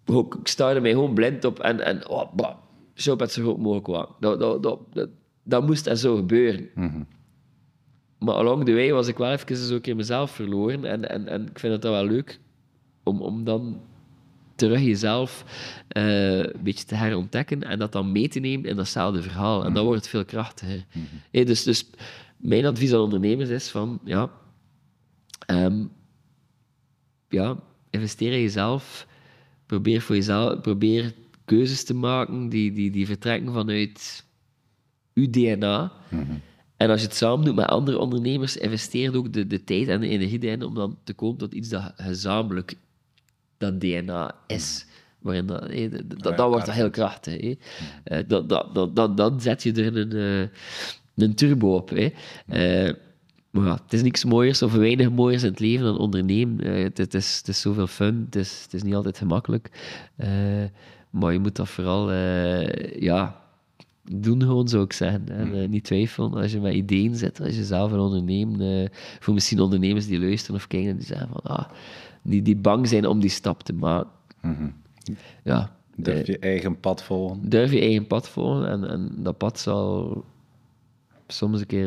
[0.06, 2.50] Ook, ik startte mij gewoon blind op en, en oh,
[2.94, 4.08] zo met zo groot mogelijk.
[4.20, 5.08] Dat, dat, dat,
[5.42, 6.68] dat, moest en zo gebeuren.
[6.74, 7.06] -hmm.
[8.18, 10.84] Maar along the way was ik wel even zo in mezelf verloren.
[10.84, 12.40] En, en, en ik vind het dan wel leuk
[13.02, 13.80] om, om dan
[14.54, 15.44] terug jezelf
[15.96, 19.58] uh, een beetje te herontdekken en dat dan mee te nemen in datzelfde verhaal.
[19.58, 19.84] En dan mhm.
[19.84, 20.84] wordt het veel krachtiger.
[20.92, 21.90] Mm hey, dus, dus
[22.36, 24.30] mijn advies aan ondernemers is van, ja,
[25.46, 25.90] um,
[27.28, 27.56] ja
[27.90, 29.06] investeer in jezelf,
[29.66, 31.14] probeer voor jezelf, probeer
[31.44, 34.24] keuzes te maken die, die, die vertrekken vanuit
[35.14, 35.92] uw DNA.
[36.08, 36.40] Mm
[36.78, 40.00] en als je het samen doet met andere ondernemers, investeer ook de, de tijd en
[40.00, 42.74] de energie erin om dan te komen tot iets dat gezamenlijk
[43.56, 44.86] dat DNA is.
[45.18, 45.70] Waarin dat,
[46.06, 47.40] dat, dat, wordt heel krachtig.
[47.40, 47.56] Hé.
[48.04, 50.48] Uh, dat, dat, dat, dan zet je er een, uh,
[51.16, 51.90] een turbo op.
[51.90, 52.12] Hé.
[52.46, 52.94] Uh,
[53.50, 56.64] maar ja, het is niks mooiers of weinig mooiers in het leven dan ondernemen.
[56.66, 59.70] Het, het, is, het is zoveel fun, het is, het is niet altijd gemakkelijk.
[61.10, 62.12] maar je moet dat vooral
[62.98, 63.37] ja,
[64.12, 65.28] doen gewoon, zou ik zeggen.
[65.28, 68.88] En uh, niet twijfelen als je met ideeën zit, als je zelf een ondernemer, uh,
[69.18, 71.68] voor misschien ondernemers die luisteren of kijken, die zeggen van, ah,
[72.22, 74.10] die, die bang zijn om die stap te maken.
[74.42, 74.72] Mm
[75.44, 75.76] Ja.
[75.96, 77.48] Durf je eigen pad volgen.
[77.48, 80.24] Durf je eigen pad volgen en, en dat pad zal
[81.26, 81.86] soms een keer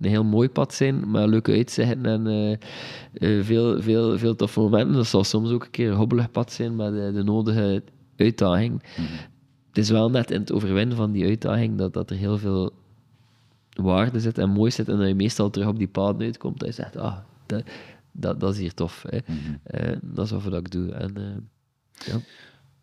[0.00, 2.58] een heel mooi pad zijn, maar leuke uitzichten en
[3.44, 4.94] veel, veel, veel toffe momenten.
[4.94, 7.82] Dat zal soms ook een keer een hobbelig pad zijn met de, de nodige
[8.16, 8.82] uitdaging.
[8.98, 9.06] Mm
[9.70, 12.72] het is wel net in het overwinnen van die uitdaging dat, dat er heel veel
[13.74, 16.68] waarde zit en mooi zit en dat je meestal terug op die paden uitkomt dat
[16.68, 17.16] je zegt, ah,
[17.46, 17.62] dat,
[18.12, 19.04] dat, dat is hier tof.
[19.08, 19.18] Hè.
[19.26, 19.60] Mm -hmm.
[19.80, 20.92] uh, dat is wat ik doe.
[20.92, 21.24] En, uh,
[22.06, 22.20] ja.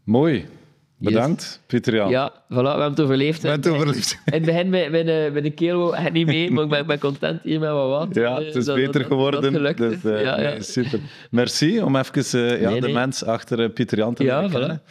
[0.03, 0.45] Mooi.
[0.99, 1.59] Bedankt, yes.
[1.65, 2.09] Pieter Jan.
[2.09, 3.41] Ja, voilà, we hebben het overleefd.
[3.41, 4.21] We hebben het overleefd.
[4.25, 6.87] In het begin met, met, met, met een keel het niet mee, maar ik ben,
[6.87, 8.15] ben content hier met wat wat.
[8.15, 9.63] Ja, het is dat, beter dat, geworden.
[9.63, 10.49] Dat dus, uh, ja, ja.
[10.49, 10.99] Nee, super.
[11.31, 14.83] Merci om even uh, ja, nee, de mens achter Pieter Jan te ja, voilà.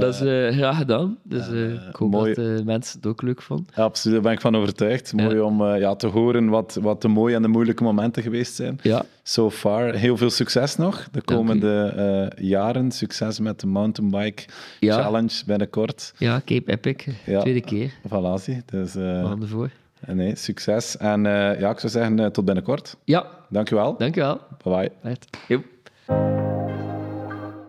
[0.00, 1.18] Dat is uh, graag gedaan.
[1.22, 2.34] Dus uh, ik hoop mooi.
[2.34, 3.66] dat uh, mensen het ook leuk vonden.
[3.74, 5.12] Ja, absoluut, daar ben ik van overtuigd.
[5.12, 8.78] Mooi om ja, te horen wat, wat de mooie en de moeilijke momenten geweest zijn.
[8.82, 9.04] Ja.
[9.22, 9.94] So far.
[9.94, 12.90] Heel veel succes nog de komende jaren.
[12.90, 14.44] Succes met de Mountainbike
[14.80, 15.02] ja.
[15.02, 16.12] Challenge binnenkort.
[16.18, 17.06] Ja, Cape Epic.
[17.24, 17.40] Ja.
[17.40, 17.90] Tweede keer.
[18.08, 19.70] Voilà, Dus, uh, voor.
[20.06, 20.96] Nee, succes.
[20.96, 22.96] En eh, ja, ik zou zeggen, eh, tot binnenkort.
[23.04, 23.96] Ja, Dankjewel.
[23.98, 24.40] dankjewel.
[25.02, 25.36] Bert.
[25.48, 25.64] Joep.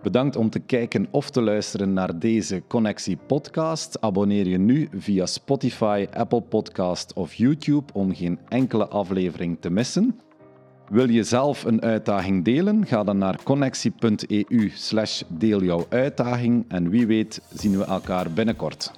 [0.08, 4.02] Bedankt om te kijken of te luisteren naar deze Connectie podcast.
[4.02, 10.20] Abonneer je nu via Spotify, Apple Podcast of YouTube om geen enkele aflevering te missen.
[10.90, 12.86] Wil je zelf een uitdaging delen?
[12.86, 18.92] Ga dan naar connectie.eu slash deel jouw uitdaging en wie weet zien we elkaar binnenkort.